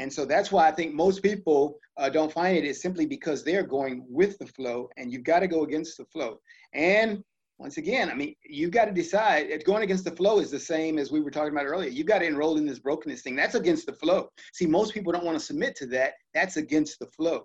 And 0.00 0.10
so 0.10 0.24
that's 0.24 0.50
why 0.50 0.66
I 0.66 0.72
think 0.72 0.94
most 0.94 1.22
people 1.22 1.78
uh, 1.98 2.08
don't 2.08 2.32
find 2.32 2.56
it 2.56 2.64
is 2.64 2.80
simply 2.80 3.04
because 3.04 3.44
they're 3.44 3.62
going 3.62 4.06
with 4.08 4.38
the 4.38 4.46
flow, 4.46 4.88
and 4.96 5.12
you've 5.12 5.24
got 5.24 5.40
to 5.40 5.46
go 5.46 5.62
against 5.62 5.98
the 5.98 6.06
flow. 6.06 6.40
And 6.72 7.22
once 7.58 7.76
again, 7.76 8.08
I 8.08 8.14
mean, 8.14 8.34
you've 8.42 8.70
got 8.70 8.86
to 8.86 8.92
decide. 8.92 9.62
Going 9.66 9.82
against 9.82 10.04
the 10.04 10.10
flow 10.10 10.38
is 10.38 10.50
the 10.50 10.58
same 10.58 10.98
as 10.98 11.12
we 11.12 11.20
were 11.20 11.30
talking 11.30 11.52
about 11.52 11.66
earlier. 11.66 11.90
You've 11.90 12.06
got 12.06 12.20
to 12.20 12.26
enroll 12.26 12.56
in 12.56 12.64
this 12.64 12.78
brokenness 12.78 13.20
thing. 13.20 13.36
That's 13.36 13.56
against 13.56 13.84
the 13.84 13.92
flow. 13.92 14.30
See, 14.54 14.64
most 14.64 14.94
people 14.94 15.12
don't 15.12 15.26
want 15.26 15.38
to 15.38 15.44
submit 15.44 15.76
to 15.76 15.86
that. 15.88 16.14
That's 16.32 16.56
against 16.56 16.98
the 16.98 17.06
flow. 17.08 17.44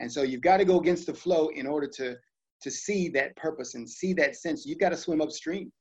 And 0.00 0.12
so 0.12 0.22
you've 0.22 0.40
got 0.40 0.56
to 0.56 0.64
go 0.64 0.80
against 0.80 1.06
the 1.06 1.14
flow 1.14 1.50
in 1.54 1.68
order 1.68 1.86
to 1.98 2.16
to 2.62 2.70
see 2.70 3.08
that 3.10 3.36
purpose 3.36 3.74
and 3.74 3.88
see 3.88 4.12
that 4.14 4.34
sense. 4.34 4.66
You've 4.66 4.78
got 4.78 4.90
to 4.90 4.96
swim 4.96 5.20
upstream. 5.20 5.72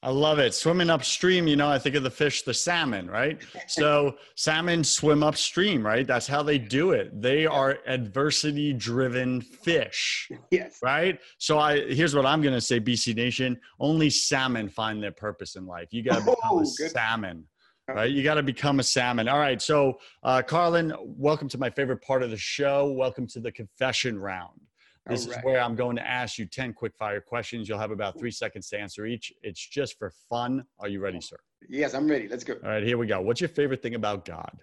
I 0.00 0.10
love 0.10 0.38
it. 0.38 0.54
Swimming 0.54 0.90
upstream, 0.90 1.48
you 1.48 1.56
know, 1.56 1.68
I 1.68 1.78
think 1.78 1.96
of 1.96 2.04
the 2.04 2.10
fish, 2.10 2.42
the 2.42 2.54
salmon, 2.54 3.10
right? 3.10 3.40
So 3.66 4.16
salmon 4.36 4.84
swim 4.84 5.24
upstream, 5.24 5.84
right? 5.84 6.06
That's 6.06 6.26
how 6.28 6.40
they 6.40 6.56
do 6.56 6.92
it. 6.92 7.20
They 7.20 7.46
are 7.46 7.78
adversity 7.84 8.72
driven 8.72 9.40
fish. 9.40 10.30
Yes. 10.52 10.78
Right? 10.82 11.18
So 11.38 11.58
I 11.58 11.80
here's 11.92 12.14
what 12.14 12.26
I'm 12.26 12.42
gonna 12.42 12.60
say, 12.60 12.78
BC 12.78 13.16
Nation. 13.16 13.58
Only 13.80 14.08
salmon 14.08 14.68
find 14.68 15.02
their 15.02 15.10
purpose 15.12 15.56
in 15.56 15.66
life. 15.66 15.88
You 15.90 16.04
gotta 16.04 16.20
become 16.20 16.36
oh, 16.44 16.60
a 16.60 16.62
good. 16.62 16.90
salmon. 16.90 17.44
Right, 17.90 18.10
you 18.10 18.22
got 18.22 18.34
to 18.34 18.42
become 18.42 18.80
a 18.80 18.82
salmon. 18.82 19.28
All 19.28 19.38
right, 19.38 19.62
so 19.62 19.98
uh, 20.22 20.42
Carlen, 20.42 20.92
welcome 21.00 21.48
to 21.48 21.56
my 21.56 21.70
favorite 21.70 22.02
part 22.02 22.22
of 22.22 22.28
the 22.28 22.36
show. 22.36 22.92
Welcome 22.92 23.26
to 23.28 23.40
the 23.40 23.50
confession 23.50 24.18
round. 24.20 24.60
This 25.08 25.26
right. 25.26 25.38
is 25.38 25.44
where 25.44 25.60
I'm 25.60 25.74
going 25.74 25.96
to 25.96 26.06
ask 26.06 26.38
you 26.38 26.44
10 26.44 26.74
quick 26.74 26.94
fire 26.94 27.20
questions. 27.20 27.68
You'll 27.68 27.78
have 27.78 27.90
about 27.90 28.18
three 28.18 28.30
seconds 28.30 28.68
to 28.70 28.78
answer 28.78 29.06
each. 29.06 29.32
It's 29.42 29.66
just 29.66 29.98
for 29.98 30.12
fun. 30.28 30.64
Are 30.78 30.88
you 30.88 31.00
ready, 31.00 31.20
sir? 31.20 31.38
Yes, 31.68 31.94
I'm 31.94 32.08
ready. 32.08 32.28
Let's 32.28 32.44
go. 32.44 32.54
All 32.62 32.68
right, 32.68 32.82
here 32.82 32.98
we 32.98 33.06
go. 33.06 33.20
What's 33.20 33.40
your 33.40 33.48
favorite 33.48 33.82
thing 33.82 33.94
about 33.94 34.26
God? 34.26 34.62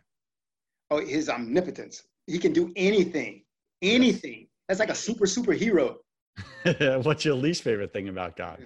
Oh, 0.91 1.03
his 1.03 1.29
omnipotence. 1.29 2.03
He 2.27 2.37
can 2.37 2.53
do 2.53 2.71
anything, 2.75 3.43
anything. 3.81 4.47
That's 4.67 4.79
like 4.79 4.89
a 4.89 4.95
super, 4.95 5.25
superhero. 5.25 5.95
What's 7.03 7.25
your 7.25 7.35
least 7.35 7.63
favorite 7.63 7.91
thing 7.91 8.09
about 8.09 8.35
God? 8.35 8.65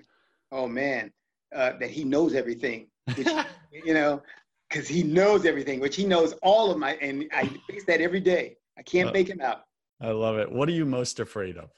Oh, 0.52 0.68
man, 0.68 1.12
uh, 1.56 1.74
that 1.80 1.90
he 1.90 2.04
knows 2.04 2.36
everything. 2.36 2.88
Which, 3.16 3.28
you 3.86 3.94
know, 3.94 4.22
because 4.70 4.88
he 4.88 5.02
knows 5.04 5.46
everything, 5.46 5.80
which 5.80 5.96
he 5.96 6.06
knows 6.06 6.34
all 6.42 6.72
of 6.72 6.78
my, 6.78 6.96
and 6.96 7.26
I 7.32 7.48
face 7.70 7.86
that 7.86 8.02
every 8.02 8.20
day. 8.20 8.58
I 8.78 8.82
can't 8.82 9.10
uh, 9.10 9.14
make 9.14 9.30
him 9.30 9.42
out. 9.42 9.64
I 10.02 10.12
love 10.12 10.38
it. 10.38 10.52
What 10.52 10.70
are 10.70 10.74
you 10.74 10.86
most 10.86 11.20
afraid 11.20 11.58
of? 11.58 11.70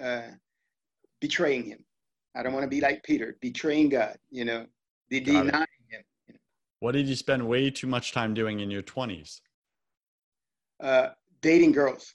Uh, 0.00 0.32
betraying 1.20 1.64
him. 1.64 1.84
I 2.34 2.42
don't 2.42 2.52
want 2.52 2.64
to 2.64 2.68
be 2.68 2.80
like 2.80 3.02
Peter, 3.02 3.36
betraying 3.40 3.88
God, 3.88 4.16
you 4.30 4.44
know, 4.44 4.66
the 5.10 5.20
denying 5.20 5.48
him. 5.48 5.64
You 5.90 6.34
know. 6.34 6.38
What 6.80 6.92
did 6.92 7.08
you 7.08 7.16
spend 7.16 7.46
way 7.46 7.70
too 7.70 7.86
much 7.86 8.12
time 8.12 8.34
doing 8.34 8.60
in 8.60 8.70
your 8.70 8.82
20s? 8.82 9.40
Uh, 10.80 11.08
dating 11.40 11.72
girls. 11.72 12.14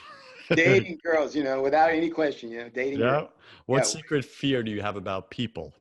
dating 0.50 0.98
girls, 1.04 1.34
you 1.34 1.44
know, 1.44 1.62
without 1.62 1.90
any 1.90 2.10
question, 2.10 2.50
you 2.50 2.58
know, 2.58 2.68
dating 2.70 3.00
yeah. 3.00 3.10
Girls. 3.10 3.30
What 3.66 3.78
yeah. 3.78 3.84
secret 3.84 4.24
fear 4.24 4.62
do 4.62 4.70
you 4.70 4.80
have 4.80 4.96
about 4.96 5.30
people? 5.30 5.74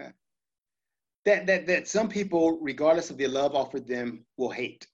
Uh, 0.00 0.10
that, 1.24 1.46
that, 1.46 1.66
that 1.66 1.88
some 1.88 2.08
people, 2.08 2.58
regardless 2.60 3.10
of 3.10 3.16
the 3.16 3.26
love 3.26 3.54
offered 3.54 3.86
them, 3.86 4.24
will 4.36 4.50
hate 4.50 4.86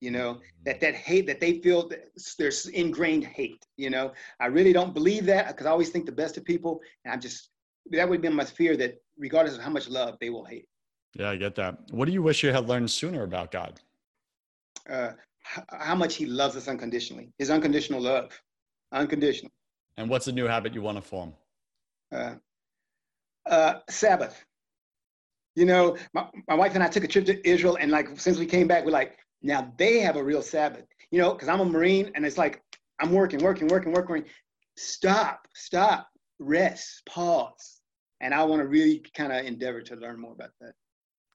you 0.00 0.10
know 0.10 0.34
mm-hmm. 0.34 0.62
that 0.64 0.80
that 0.80 0.94
hate 0.94 1.26
that 1.26 1.40
they 1.40 1.58
feel 1.60 1.88
that 1.88 2.10
there's 2.38 2.66
ingrained 2.66 3.24
hate 3.24 3.64
you 3.76 3.90
know? 3.90 4.12
I 4.40 4.46
really 4.46 4.72
don't 4.72 4.94
believe 4.94 5.26
that 5.26 5.48
because 5.48 5.66
i 5.66 5.70
always 5.70 5.90
think 5.90 6.06
the 6.06 6.12
best 6.12 6.36
of 6.36 6.44
people 6.44 6.80
and 7.04 7.12
i'm 7.12 7.20
just 7.20 7.50
that 7.90 8.08
would 8.08 8.20
be 8.20 8.28
my 8.28 8.44
fear 8.44 8.76
that 8.76 8.96
regardless 9.16 9.56
of 9.56 9.62
how 9.62 9.70
much 9.70 9.88
love 9.88 10.16
they 10.20 10.30
will 10.30 10.44
hate. 10.44 10.66
Yeah 11.14 11.30
i 11.30 11.36
get 11.36 11.54
that. 11.54 11.78
What 11.90 12.06
do 12.06 12.12
you 12.12 12.22
wish 12.22 12.42
you 12.42 12.52
had 12.52 12.68
learned 12.68 12.90
sooner 12.90 13.22
about 13.22 13.52
god? 13.52 13.80
Uh, 14.88 15.12
how 15.70 15.94
much 15.94 16.16
he 16.16 16.26
loves 16.26 16.56
us 16.56 16.68
unconditionally 16.68 17.32
his 17.38 17.50
unconditional 17.50 18.00
love 18.00 18.30
unconditional. 18.92 19.50
And 19.96 20.08
what's 20.10 20.26
a 20.28 20.32
new 20.32 20.46
habit 20.46 20.74
you 20.74 20.82
want 20.82 20.98
to 20.98 21.02
form? 21.02 21.32
Uh, 22.12 22.34
uh, 23.46 23.74
sabbath. 23.88 24.44
You 25.54 25.64
know 25.64 25.96
my, 26.12 26.26
my 26.48 26.54
wife 26.54 26.74
and 26.74 26.84
i 26.84 26.88
took 26.88 27.04
a 27.04 27.08
trip 27.08 27.24
to 27.24 27.48
israel 27.48 27.78
and 27.80 27.90
like 27.90 28.08
since 28.20 28.36
we 28.36 28.44
came 28.44 28.68
back 28.68 28.84
we're 28.84 28.90
like 28.90 29.16
now 29.46 29.72
they 29.78 30.00
have 30.00 30.16
a 30.16 30.24
real 30.24 30.42
Sabbath, 30.42 30.84
you 31.10 31.20
know, 31.20 31.32
because 31.32 31.48
I'm 31.48 31.60
a 31.60 31.64
Marine 31.64 32.10
and 32.14 32.26
it's 32.26 32.38
like 32.38 32.62
I'm 32.98 33.12
working, 33.12 33.42
working, 33.42 33.68
working, 33.68 33.92
working. 33.92 34.24
Stop, 34.76 35.46
stop, 35.54 36.08
rest, 36.38 37.02
pause. 37.06 37.80
And 38.20 38.34
I 38.34 38.42
want 38.44 38.60
to 38.60 38.68
really 38.68 39.04
kind 39.14 39.32
of 39.32 39.44
endeavor 39.44 39.82
to 39.82 39.96
learn 39.96 40.20
more 40.20 40.32
about 40.32 40.50
that. 40.60 40.72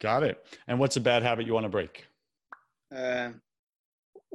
Got 0.02 0.24
it. 0.24 0.43
And 0.67 0.80
what's 0.80 0.97
a 0.97 1.02
bad 1.02 1.24
habit 1.24 1.45
you 1.45 1.54
want 1.54 1.65
to 1.65 1.69
break? 1.69 2.06
Uh, 2.93 3.30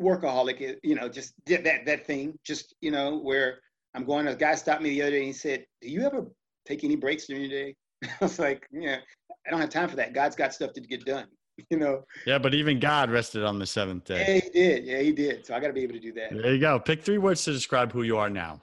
workaholic, 0.01 0.77
you 0.83 0.95
know, 0.95 1.09
just 1.09 1.35
that 1.47 1.85
that 1.87 2.07
thing, 2.07 2.39
just 2.45 2.75
you 2.81 2.91
know, 2.91 3.19
where 3.19 3.61
I'm 3.95 4.05
going. 4.05 4.29
A 4.29 4.37
guy 4.37 4.55
stopped 4.55 4.83
me 4.83 4.91
the 4.91 5.03
other 5.03 5.11
day 5.13 5.19
and 5.19 5.27
he 5.27 5.33
said, 5.33 5.67
"Do 5.81 5.89
you 5.89 6.03
ever 6.03 6.27
take 6.67 6.85
any 6.85 6.97
breaks 6.97 7.27
during 7.27 7.43
your 7.43 7.51
day?" 7.51 7.75
I 8.05 8.17
was 8.21 8.39
like, 8.39 8.67
"Yeah, 8.73 8.99
I 9.47 9.51
don't 9.51 9.61
have 9.61 9.71
time 9.71 9.89
for 9.89 9.97
that. 9.97 10.13
God's 10.13 10.37
got 10.37 10.55
stuff 10.55 10.73
to 10.75 10.81
get 10.81 11.05
done." 11.05 11.27
you 11.71 11.79
know. 11.79 12.05
Yeah, 12.27 12.39
but 12.39 12.55
even 12.55 12.79
God 12.79 13.11
rested 13.11 13.45
on 13.45 13.59
the 13.59 13.67
seventh 13.67 14.05
day. 14.05 14.25
Yeah, 14.27 14.35
he 14.35 14.51
did. 14.51 14.85
Yeah, 14.85 15.01
he 15.01 15.13
did. 15.13 15.47
So 15.47 15.55
I 15.55 15.61
got 15.61 15.69
to 15.69 15.73
be 15.73 15.83
able 15.83 15.95
to 15.95 16.01
do 16.01 16.13
that. 16.13 16.31
There 16.31 16.55
you 16.55 16.61
go. 16.61 16.79
Pick 16.79 17.03
three 17.03 17.19
words 17.19 17.45
to 17.45 17.53
describe 17.53 17.93
who 17.93 18.03
you 18.03 18.17
are 18.19 18.31
now. 18.31 18.61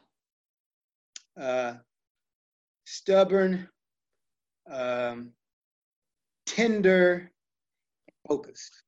Uh, 1.39 1.75
stubborn, 2.85 3.67
um, 4.69 5.31
tender, 6.45 7.31
focused. 8.27 8.83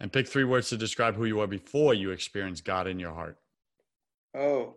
And 0.00 0.12
pick 0.12 0.28
three 0.28 0.44
words 0.44 0.68
to 0.68 0.76
describe 0.76 1.16
who 1.16 1.24
you 1.24 1.36
were 1.36 1.46
before 1.46 1.94
you 1.94 2.10
experienced 2.10 2.64
God 2.64 2.86
in 2.86 3.00
your 3.00 3.12
heart. 3.12 3.36
Oh, 4.36 4.76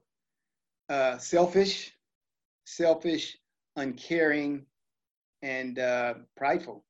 uh, 0.89 1.17
selfish, 1.17 1.91
selfish, 2.65 3.37
uncaring, 3.75 4.65
and 5.41 5.77
uh, 5.77 6.15
prideful. 6.35 6.83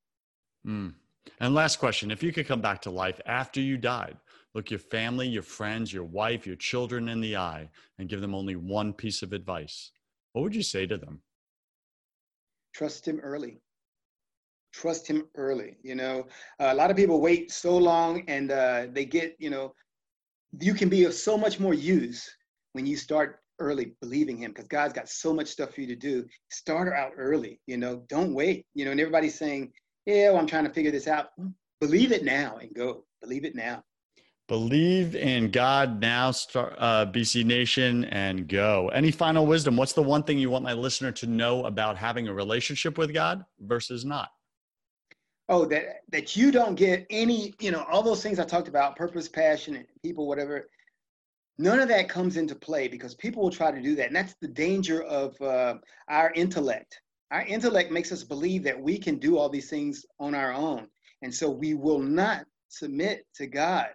Mm. 0.66 0.94
And 1.40 1.54
last 1.54 1.78
question 1.78 2.12
if 2.12 2.24
you 2.24 2.32
could 2.32 2.48
come 2.48 2.62
back 2.62 2.82
to 2.82 2.92
life 2.92 3.20
after 3.26 3.62
you 3.62 3.78
died, 3.78 4.18
look 4.54 4.70
your 4.70 4.80
family, 4.80 5.28
your 5.28 5.44
friends, 5.44 5.94
your 5.94 6.04
wife, 6.04 6.46
your 6.46 6.56
children 6.56 7.10
in 7.10 7.22
the 7.22 7.38
eye, 7.38 7.70
and 8.00 8.10
give 8.10 8.22
them 8.22 8.36
only 8.36 8.56
one 8.56 8.94
piece 8.94 9.22
of 9.22 9.34
advice, 9.34 9.92
what 10.34 10.42
would 10.42 10.56
you 10.56 10.64
say 10.64 10.86
to 10.86 10.98
them? 10.98 11.22
Trust 12.74 13.08
Him 13.08 13.20
early. 13.20 13.62
Trust 14.74 15.08
Him 15.08 15.28
early. 15.36 15.78
You 15.84 15.96
know, 15.96 16.28
uh, 16.60 16.70
a 16.72 16.76
lot 16.76 16.92
of 16.92 16.98
people 16.98 17.22
wait 17.22 17.52
so 17.52 17.78
long 17.78 18.24
and 18.28 18.52
uh, 18.52 18.88
they 18.92 19.06
get, 19.06 19.36
you 19.40 19.50
know, 19.50 19.74
you 20.60 20.74
can 20.74 20.90
be 20.90 21.06
of 21.06 21.14
so 21.14 21.38
much 21.38 21.60
more 21.60 21.74
use 21.74 22.30
when 22.74 22.86
you 22.86 22.98
start 22.98 23.40
early 23.60 23.94
believing 24.02 24.38
him 24.38 24.52
because 24.52 24.68
God's 24.68 24.94
got 24.94 25.08
so 25.08 25.34
much 25.34 25.48
stuff 25.48 25.76
for 25.76 25.82
you 25.82 25.88
to 25.88 25.96
do. 25.96 26.26
Start 26.50 26.94
out 26.94 27.12
early, 27.18 27.62
you 27.68 27.78
know, 27.78 28.04
don't 28.10 28.34
wait. 28.34 28.66
You 28.74 28.86
know, 28.86 28.92
and 28.92 29.00
everybody's 29.00 29.38
saying, 29.38 29.72
Yeah, 30.06 30.32
well, 30.32 30.40
I'm 30.40 30.48
trying 30.48 30.66
to 30.66 30.74
figure 30.74 30.92
this 30.92 31.08
out. 31.08 31.32
Believe 31.80 32.12
it 32.12 32.24
now 32.24 32.58
and 32.58 32.74
go. 32.74 33.06
Believe 33.22 33.46
it 33.46 33.56
now. 33.56 33.84
Believe 34.48 35.16
in 35.16 35.50
God 35.50 36.02
now, 36.02 36.32
start, 36.32 36.76
uh, 36.78 37.06
BC 37.06 37.46
Nation, 37.46 38.04
and 38.06 38.48
go. 38.48 38.90
Any 38.90 39.12
final 39.12 39.46
wisdom? 39.46 39.78
What's 39.78 39.94
the 39.94 40.04
one 40.04 40.24
thing 40.24 40.38
you 40.40 40.50
want 40.50 40.66
my 40.66 40.74
listener 40.74 41.12
to 41.14 41.28
know 41.28 41.66
about 41.66 41.98
having 41.98 42.28
a 42.28 42.34
relationship 42.34 42.98
with 42.98 43.14
God 43.14 43.46
versus 43.60 44.04
not? 44.04 44.30
Oh, 45.48 45.66
that 45.66 46.02
that 46.10 46.36
you 46.36 46.52
don't 46.52 46.76
get 46.76 47.06
any, 47.10 47.54
you 47.60 47.72
know, 47.72 47.86
all 47.90 48.04
those 48.04 48.22
things 48.22 48.40
I 48.40 48.44
talked 48.44 48.68
about, 48.68 48.96
purpose, 48.96 49.30
passion, 49.30 49.86
people, 50.04 50.28
whatever 50.28 50.68
None 51.62 51.80
of 51.80 51.90
that 51.90 52.10
comes 52.10 52.38
into 52.38 52.56
play 52.56 52.88
because 52.88 53.14
people 53.14 53.44
will 53.44 53.52
try 53.52 53.70
to 53.70 53.82
do 53.82 53.96
that. 53.96 54.08
And 54.08 54.16
that's 54.16 54.36
the 54.42 54.48
danger 54.48 55.04
of 55.04 55.40
uh, 55.42 55.76
our 56.08 56.32
intellect. 56.34 57.00
Our 57.32 57.44
intellect 57.44 57.92
makes 57.92 58.12
us 58.12 58.24
believe 58.24 58.64
that 58.64 58.80
we 58.80 58.98
can 58.98 59.18
do 59.18 59.38
all 59.38 59.50
these 59.50 59.70
things 59.70 60.06
on 60.20 60.36
our 60.36 60.54
own. 60.54 60.88
And 61.22 61.34
so 61.34 61.50
we 61.50 61.74
will 61.74 62.00
not 62.00 62.46
submit 62.68 63.26
to 63.36 63.48
God. 63.48 63.88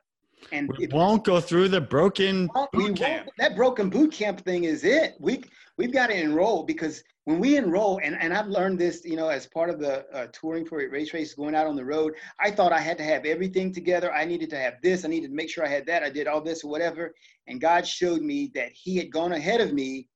And 0.53 0.71
we 0.79 0.87
won't 0.89 1.25
go 1.25 1.41
through 1.41 1.69
the 1.69 1.81
broken 1.81 2.49
boot 2.73 2.97
camp. 2.97 3.29
That 3.39 3.57
broken 3.57 3.91
boot 3.91 4.13
camp 4.13 4.41
thing 4.43 4.65
is 4.65 4.85
it. 4.85 5.15
We 5.19 5.43
we've 5.77 5.93
got 5.93 6.09
to 6.09 6.19
enroll 6.19 6.63
because 6.63 7.03
when 7.25 7.41
we 7.41 7.57
enroll, 7.57 7.99
and, 8.05 8.17
and 8.21 8.33
I've 8.33 8.47
learned 8.47 8.79
this, 8.79 9.05
you 9.05 9.17
know, 9.17 9.29
as 9.29 9.49
part 9.49 9.69
of 9.69 9.81
the 9.81 10.07
uh, 10.15 10.29
touring 10.33 10.65
for 10.65 10.81
Erase 10.81 11.13
Race, 11.13 11.35
going 11.35 11.57
out 11.57 11.67
on 11.67 11.75
the 11.75 11.85
road, 11.85 12.15
I 12.39 12.53
thought 12.53 12.73
I 12.73 12.79
had 12.79 12.97
to 12.99 13.05
have 13.05 13.25
everything 13.25 13.73
together. 13.75 14.13
I 14.13 14.25
needed 14.25 14.49
to 14.51 14.59
have 14.59 14.75
this. 14.81 15.05
I 15.05 15.09
needed 15.09 15.31
to 15.31 15.35
make 15.35 15.51
sure 15.51 15.65
I 15.65 15.69
had 15.69 15.87
that. 15.87 16.05
I 16.05 16.11
did 16.11 16.29
all 16.29 16.41
this 16.41 16.63
or 16.63 16.71
whatever. 16.71 17.13
And 17.49 17.61
God 17.61 17.85
showed 17.85 18.23
me 18.23 18.53
that 18.55 18.71
He 18.73 18.97
had 18.97 19.11
gone 19.11 19.33
ahead 19.33 19.61
of 19.61 19.73
me. 19.73 20.07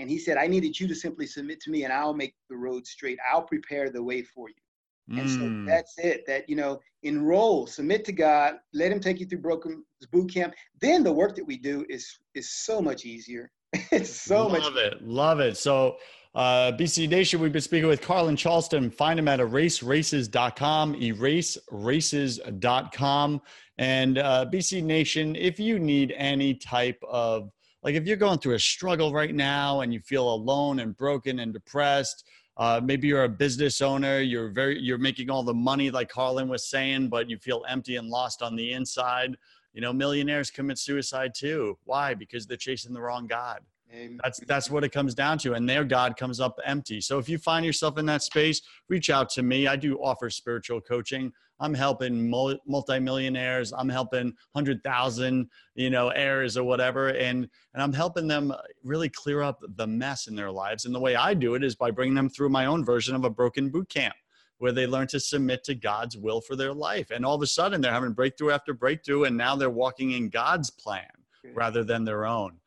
And 0.00 0.10
He 0.10 0.18
said, 0.18 0.36
I 0.36 0.46
needed 0.46 0.78
you 0.78 0.86
to 0.88 0.94
simply 0.94 1.26
submit 1.26 1.60
to 1.60 1.70
me 1.70 1.84
and 1.84 1.92
I'll 1.92 2.14
make 2.14 2.34
the 2.48 2.56
road 2.56 2.86
straight. 2.86 3.18
I'll 3.30 3.42
prepare 3.42 3.90
the 3.90 4.02
way 4.02 4.22
for 4.22 4.48
you. 4.48 5.18
And 5.18 5.28
mm. 5.28 5.38
so 5.38 5.70
that's 5.70 5.98
it. 5.98 6.24
That 6.26 6.48
you 6.48 6.56
know, 6.56 6.80
enroll, 7.02 7.66
submit 7.66 8.04
to 8.06 8.12
God, 8.12 8.54
let 8.72 8.92
Him 8.92 9.00
take 9.00 9.20
you 9.20 9.26
through 9.26 9.40
broken 9.40 9.84
boot 10.12 10.32
camp. 10.32 10.54
Then 10.80 11.02
the 11.02 11.12
work 11.12 11.34
that 11.36 11.44
we 11.44 11.58
do 11.58 11.84
is 11.88 12.18
is 12.34 12.50
so 12.50 12.80
much 12.80 13.04
easier. 13.04 13.50
it's 13.90 14.10
so 14.10 14.42
love 14.42 14.52
much. 14.52 14.62
Love 14.62 14.76
it, 14.76 15.02
love 15.02 15.40
it. 15.40 15.56
So 15.56 15.96
uh, 16.34 16.72
BC 16.72 17.08
Nation, 17.08 17.40
we've 17.40 17.52
been 17.52 17.60
speaking 17.60 17.88
with 17.88 18.02
Carlen 18.02 18.36
Charleston. 18.36 18.88
Find 18.90 19.18
him 19.18 19.26
at 19.26 19.40
eraseraces.com, 19.40 20.94
eraseraces.com. 20.94 23.42
And 23.78 24.18
uh, 24.18 24.46
BC 24.52 24.84
Nation, 24.84 25.34
if 25.34 25.58
you 25.58 25.80
need 25.80 26.14
any 26.16 26.54
type 26.54 27.02
of, 27.08 27.50
like 27.82 27.94
if 27.94 28.06
you're 28.06 28.16
going 28.16 28.38
through 28.38 28.54
a 28.54 28.60
struggle 28.60 29.12
right 29.12 29.34
now 29.34 29.80
and 29.80 29.92
you 29.92 30.00
feel 30.00 30.32
alone 30.32 30.80
and 30.80 30.96
broken 30.96 31.40
and 31.40 31.52
depressed, 31.52 32.24
uh, 32.56 32.80
maybe 32.82 33.08
you're 33.08 33.24
a 33.24 33.28
business 33.28 33.80
owner, 33.80 34.20
you're 34.20 34.50
very, 34.50 34.78
you're 34.78 34.98
making 34.98 35.30
all 35.30 35.42
the 35.42 35.54
money 35.54 35.90
like 35.90 36.10
Carlen 36.10 36.48
was 36.48 36.68
saying, 36.68 37.08
but 37.08 37.30
you 37.30 37.38
feel 37.38 37.64
empty 37.68 37.96
and 37.96 38.08
lost 38.08 38.42
on 38.42 38.54
the 38.54 38.72
inside. 38.72 39.36
You 39.72 39.80
know, 39.80 39.92
millionaires 39.92 40.50
commit 40.50 40.78
suicide 40.78 41.32
too. 41.34 41.78
Why? 41.84 42.12
Because 42.12 42.46
they're 42.46 42.56
chasing 42.56 42.92
the 42.92 43.00
wrong 43.00 43.26
God. 43.26 43.60
Amen. 43.92 44.20
That's 44.22 44.40
that's 44.46 44.70
what 44.70 44.84
it 44.84 44.90
comes 44.90 45.14
down 45.14 45.38
to, 45.38 45.54
and 45.54 45.68
their 45.68 45.84
God 45.84 46.16
comes 46.16 46.38
up 46.38 46.58
empty. 46.64 47.00
So 47.00 47.18
if 47.18 47.28
you 47.28 47.38
find 47.38 47.64
yourself 47.64 47.98
in 47.98 48.06
that 48.06 48.22
space, 48.22 48.62
reach 48.88 49.10
out 49.10 49.28
to 49.30 49.42
me. 49.42 49.66
I 49.66 49.76
do 49.76 49.96
offer 49.98 50.30
spiritual 50.30 50.80
coaching. 50.80 51.32
I'm 51.58 51.74
helping 51.74 52.30
multimillionaires. 52.66 53.72
I'm 53.72 53.88
helping 53.88 54.32
hundred 54.54 54.82
thousand, 54.82 55.50
you 55.74 55.90
know, 55.90 56.08
heirs 56.08 56.56
or 56.56 56.64
whatever, 56.64 57.08
and 57.08 57.48
and 57.74 57.82
I'm 57.82 57.92
helping 57.92 58.28
them 58.28 58.54
really 58.84 59.08
clear 59.08 59.42
up 59.42 59.60
the 59.76 59.86
mess 59.86 60.26
in 60.28 60.36
their 60.36 60.50
lives. 60.50 60.84
And 60.84 60.94
the 60.94 61.00
way 61.00 61.16
I 61.16 61.34
do 61.34 61.54
it 61.54 61.64
is 61.64 61.74
by 61.74 61.90
bringing 61.90 62.14
them 62.14 62.28
through 62.28 62.48
my 62.50 62.66
own 62.66 62.84
version 62.84 63.14
of 63.16 63.24
a 63.24 63.30
broken 63.30 63.70
boot 63.70 63.88
camp, 63.88 64.14
where 64.58 64.72
they 64.72 64.86
learn 64.86 65.08
to 65.08 65.20
submit 65.20 65.64
to 65.64 65.74
God's 65.74 66.16
will 66.16 66.40
for 66.40 66.54
their 66.54 66.72
life. 66.72 67.10
And 67.10 67.26
all 67.26 67.34
of 67.34 67.42
a 67.42 67.46
sudden, 67.46 67.80
they're 67.80 67.92
having 67.92 68.12
breakthrough 68.12 68.52
after 68.52 68.72
breakthrough, 68.72 69.24
and 69.24 69.36
now 69.36 69.56
they're 69.56 69.68
walking 69.68 70.12
in 70.12 70.28
God's 70.28 70.70
plan 70.70 71.08
rather 71.54 71.82
than 71.82 72.04
their 72.04 72.24
own. 72.26 72.58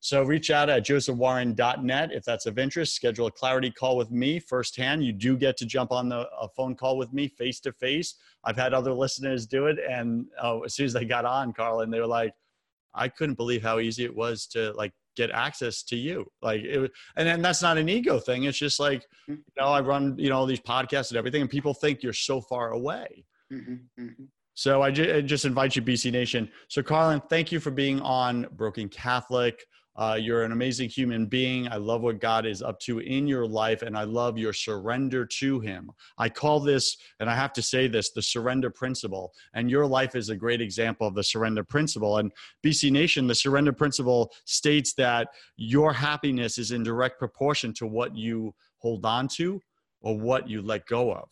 So 0.00 0.22
reach 0.22 0.50
out 0.50 0.70
at 0.70 0.84
josephwarren.net 0.84 2.10
if 2.12 2.24
that's 2.24 2.46
of 2.46 2.58
interest. 2.58 2.94
Schedule 2.94 3.26
a 3.26 3.30
clarity 3.30 3.70
call 3.70 3.98
with 3.98 4.10
me 4.10 4.38
firsthand. 4.38 5.04
You 5.04 5.12
do 5.12 5.36
get 5.36 5.58
to 5.58 5.66
jump 5.66 5.92
on 5.92 6.08
the 6.08 6.26
a 6.40 6.48
phone 6.48 6.74
call 6.74 6.96
with 6.96 7.12
me 7.12 7.28
face 7.28 7.60
to 7.60 7.72
face. 7.72 8.14
I've 8.44 8.56
had 8.56 8.72
other 8.72 8.94
listeners 8.94 9.46
do 9.46 9.66
it, 9.66 9.78
and 9.78 10.26
uh, 10.42 10.60
as 10.60 10.74
soon 10.74 10.86
as 10.86 10.94
they 10.94 11.04
got 11.04 11.26
on, 11.26 11.52
Carlen, 11.52 11.90
they 11.90 12.00
were 12.00 12.06
like, 12.06 12.32
"I 12.94 13.08
couldn't 13.08 13.34
believe 13.34 13.62
how 13.62 13.78
easy 13.78 14.04
it 14.04 14.16
was 14.16 14.46
to 14.48 14.72
like 14.72 14.92
get 15.16 15.30
access 15.30 15.82
to 15.84 15.96
you." 15.96 16.24
Like, 16.40 16.62
it, 16.62 16.90
and 17.16 17.28
then 17.28 17.42
that's 17.42 17.60
not 17.60 17.76
an 17.76 17.90
ego 17.90 18.18
thing. 18.18 18.44
It's 18.44 18.58
just 18.58 18.80
like, 18.80 19.02
mm-hmm. 19.28 19.32
you 19.32 19.52
know, 19.58 19.68
I 19.68 19.82
run 19.82 20.16
you 20.18 20.30
know 20.30 20.46
these 20.46 20.60
podcasts 20.60 21.10
and 21.10 21.18
everything, 21.18 21.42
and 21.42 21.50
people 21.50 21.74
think 21.74 22.02
you're 22.02 22.14
so 22.14 22.40
far 22.40 22.70
away. 22.70 23.26
Mm-hmm, 23.52 24.02
mm-hmm. 24.02 24.24
So 24.54 24.82
I, 24.82 24.90
ju- 24.90 25.14
I 25.16 25.20
just 25.22 25.44
invite 25.44 25.76
you, 25.76 25.82
BC 25.82 26.12
Nation. 26.12 26.50
So 26.68 26.82
Carlen, 26.82 27.22
thank 27.30 27.50
you 27.50 27.60
for 27.60 27.70
being 27.70 28.00
on 28.00 28.46
Broken 28.52 28.88
Catholic. 28.88 29.64
Uh, 30.00 30.14
you're 30.14 30.44
an 30.44 30.52
amazing 30.52 30.88
human 30.88 31.26
being. 31.26 31.68
I 31.68 31.76
love 31.76 32.00
what 32.00 32.20
God 32.20 32.46
is 32.46 32.62
up 32.62 32.80
to 32.80 33.00
in 33.00 33.26
your 33.26 33.46
life, 33.46 33.82
and 33.82 33.98
I 33.98 34.04
love 34.04 34.38
your 34.38 34.54
surrender 34.54 35.26
to 35.26 35.60
Him. 35.60 35.90
I 36.16 36.30
call 36.30 36.58
this, 36.58 36.96
and 37.20 37.28
I 37.28 37.34
have 37.34 37.52
to 37.52 37.62
say 37.62 37.86
this, 37.86 38.10
the 38.10 38.22
surrender 38.22 38.70
principle. 38.70 39.34
And 39.52 39.70
your 39.70 39.86
life 39.86 40.16
is 40.16 40.30
a 40.30 40.36
great 40.36 40.62
example 40.62 41.06
of 41.06 41.14
the 41.14 41.22
surrender 41.22 41.62
principle. 41.62 42.16
And 42.16 42.32
BC 42.64 42.90
Nation, 42.90 43.26
the 43.26 43.34
surrender 43.34 43.74
principle 43.74 44.32
states 44.46 44.94
that 44.94 45.28
your 45.58 45.92
happiness 45.92 46.56
is 46.56 46.72
in 46.72 46.82
direct 46.82 47.18
proportion 47.18 47.74
to 47.74 47.86
what 47.86 48.16
you 48.16 48.54
hold 48.78 49.04
on 49.04 49.28
to 49.28 49.60
or 50.00 50.18
what 50.18 50.48
you 50.48 50.62
let 50.62 50.86
go 50.86 51.12
of. 51.12 51.28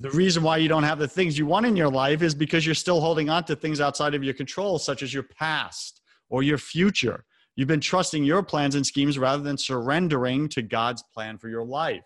The 0.00 0.10
reason 0.10 0.42
why 0.42 0.58
you 0.58 0.68
don't 0.68 0.82
have 0.82 0.98
the 0.98 1.08
things 1.08 1.38
you 1.38 1.46
want 1.46 1.64
in 1.64 1.76
your 1.76 1.90
life 1.90 2.20
is 2.20 2.34
because 2.34 2.66
you're 2.66 2.74
still 2.74 3.00
holding 3.00 3.30
on 3.30 3.44
to 3.44 3.56
things 3.56 3.80
outside 3.80 4.14
of 4.14 4.22
your 4.22 4.34
control, 4.34 4.78
such 4.78 5.02
as 5.02 5.14
your 5.14 5.22
past 5.22 6.02
or 6.28 6.42
your 6.42 6.58
future. 6.58 7.24
You've 7.56 7.68
been 7.68 7.80
trusting 7.80 8.24
your 8.24 8.42
plans 8.42 8.74
and 8.74 8.86
schemes 8.86 9.18
rather 9.18 9.42
than 9.42 9.58
surrendering 9.58 10.48
to 10.50 10.62
God's 10.62 11.02
plan 11.14 11.36
for 11.36 11.48
your 11.48 11.64
life. 11.64 12.02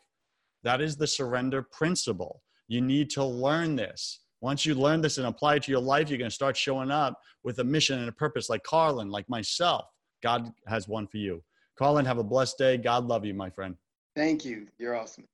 That 0.65 0.81
is 0.81 0.97
the 0.97 1.07
surrender 1.07 1.63
principle. 1.63 2.43
You 2.67 2.81
need 2.81 3.11
to 3.11 3.25
learn 3.25 3.77
this. 3.77 4.21
Once 4.41 4.67
you 4.67 4.75
learn 4.75 5.01
this 5.01 5.19
and 5.19 5.27
apply 5.27 5.57
it 5.57 5.63
to 5.63 5.71
your 5.71 5.81
life, 5.81 6.09
you're 6.09 6.19
going 6.19 6.31
to 6.31 6.35
start 6.35 6.57
showing 6.57 6.91
up 6.91 7.21
with 7.45 7.61
a 7.61 7.65
mission 7.65 8.01
and 8.01 8.09
a 8.09 8.13
purpose 8.13 8.51
like 8.51 8.65
Carlen, 8.65 9.09
like 9.09 9.29
myself. 9.29 9.87
God 10.23 10.53
has 10.67 10.89
one 10.89 11.07
for 11.07 11.19
you. 11.19 11.43
Carlen, 11.79 12.05
have 12.05 12.19
a 12.19 12.25
blessed 12.25 12.59
day. 12.59 12.77
God 12.77 13.05
love 13.05 13.25
you, 13.25 13.35
my 13.35 13.51
friend. 13.51 13.77
Thank 14.17 14.45
you. 14.45 14.67
You're 14.79 14.97
awesome. 14.97 15.29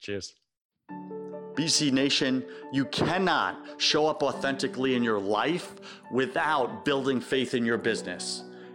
Cheers. 0.00 0.34
BC 1.54 1.90
Nation, 1.90 2.44
you 2.72 2.84
cannot 2.86 3.80
show 3.80 4.06
up 4.06 4.22
authentically 4.22 4.94
in 4.94 5.02
your 5.02 5.18
life 5.18 5.74
without 6.12 6.84
building 6.84 7.20
faith 7.20 7.54
in 7.54 7.64
your 7.64 7.78
business. 7.78 8.44